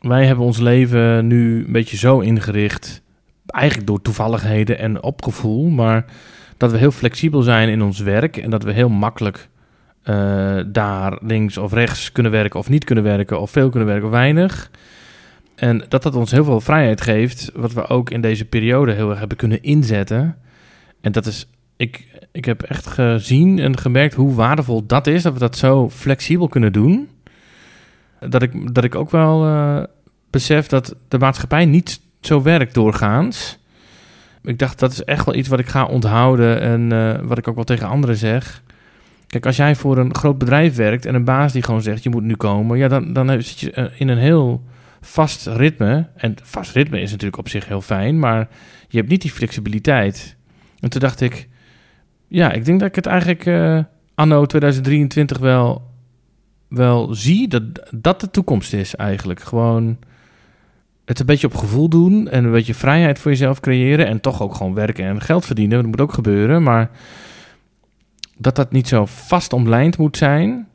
[0.06, 3.02] Wij hebben ons leven nu een beetje zo ingericht,
[3.46, 6.04] eigenlijk door toevalligheden en opgevoel, maar
[6.56, 9.48] dat we heel flexibel zijn in ons werk en dat we heel makkelijk
[10.02, 14.06] eh, daar links of rechts kunnen werken of niet kunnen werken, of veel kunnen werken
[14.06, 14.70] of weinig.
[15.54, 19.10] En dat dat ons heel veel vrijheid geeft, wat we ook in deze periode heel
[19.10, 20.36] erg hebben kunnen inzetten.
[21.00, 25.32] En dat is ik, ik heb echt gezien en gemerkt hoe waardevol dat is, dat
[25.32, 27.08] we dat zo flexibel kunnen doen.
[28.20, 29.82] Dat ik, dat ik ook wel eh,
[30.36, 33.58] besef dat de maatschappij niet zo werkt doorgaans.
[34.42, 37.48] Ik dacht, dat is echt wel iets wat ik ga onthouden en eh, wat ik
[37.48, 38.62] ook wel tegen anderen zeg.
[39.26, 42.10] Kijk, als jij voor een groot bedrijf werkt en een baas die gewoon zegt, je
[42.10, 44.64] moet nu komen, ja, dan, dan zit je eh, in een heel
[45.00, 46.08] vast ritme.
[46.16, 48.48] En vast ritme is natuurlijk op zich heel fijn, maar
[48.88, 50.36] je hebt niet die flexibiliteit.
[50.80, 51.48] En toen dacht ik,
[52.28, 53.78] ja, ik denk dat ik het eigenlijk eh,
[54.14, 55.90] anno 2023 wel,
[56.68, 59.40] wel zie dat dat de toekomst is eigenlijk.
[59.40, 59.98] Gewoon
[61.06, 64.42] het een beetje op gevoel doen en een beetje vrijheid voor jezelf creëren en toch
[64.42, 65.78] ook gewoon werken en geld verdienen.
[65.78, 66.90] Dat moet ook gebeuren, maar
[68.36, 70.68] dat dat niet zo vast omlijnd moet zijn.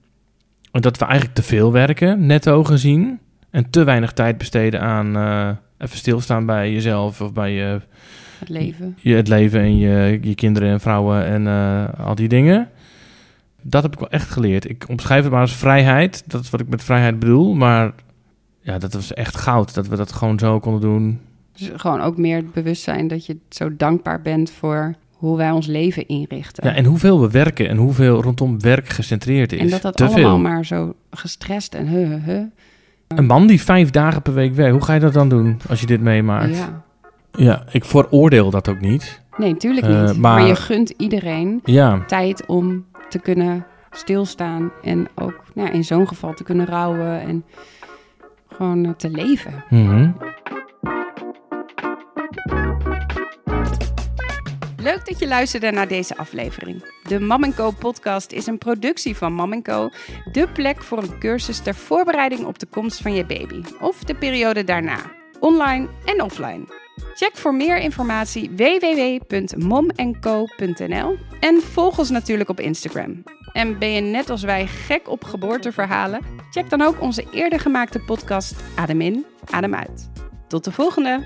[0.71, 3.19] En dat we eigenlijk te veel werken, netto gezien.
[3.49, 7.81] En te weinig tijd besteden aan eh, even stilstaan bij jezelf of bij je
[8.39, 8.97] Het leven.
[8.99, 12.69] je, het leven en je, je kinderen en vrouwen en eh, al die dingen.
[13.61, 14.69] Dat heb ik wel echt geleerd.
[14.69, 16.23] Ik omschrijf het maar als vrijheid.
[16.27, 17.53] Dat is wat ik met vrijheid bedoel.
[17.53, 17.91] Maar
[18.61, 19.73] ja, dat was echt goud.
[19.73, 21.19] Dat we dat gewoon zo konden doen.
[21.53, 25.65] Dus gewoon ook meer het bewustzijn dat je zo dankbaar bent voor hoe wij ons
[25.67, 26.67] leven inrichten.
[26.67, 29.59] Ja, en hoeveel we werken en hoeveel rondom werk gecentreerd is.
[29.59, 30.37] En dat dat Te allemaal veel.
[30.39, 32.41] maar zo gestrest en huh, huh, huh.
[33.07, 34.71] Een man die vijf dagen per week werkt.
[34.73, 36.57] Hoe ga je dat dan doen als je dit meemaakt?
[36.57, 36.83] Ja,
[37.31, 37.63] Ja.
[37.71, 39.21] ik veroordeel dat ook niet.
[39.37, 40.17] Nee, natuurlijk Eh, niet.
[40.17, 40.47] maar- maar...
[40.47, 46.07] je gunt iedereen Ja, tijd om te kunnen stilstaan en ook nou, ja, in zo'n
[46.07, 47.43] geval te kunnen rouwen en
[48.55, 49.63] gewoon eh, te leven.
[49.69, 50.11] mhm.
[54.83, 56.83] Leuk dat je luisterde naar deze aflevering.
[57.03, 59.89] De Mam Co podcast is een productie van Mam Co,
[60.31, 64.15] de plek voor een cursus ter voorbereiding op de komst van je baby of de
[64.15, 64.99] periode daarna,
[65.39, 66.63] online en offline.
[67.13, 73.23] Check voor meer informatie www.momenco.nl en volg ons natuurlijk op Instagram.
[73.53, 76.21] En ben je net als wij gek op geboorteverhalen?
[76.51, 80.09] Check dan ook onze eerder gemaakte podcast Adem in, Adem uit.
[80.47, 81.23] Tot de volgende!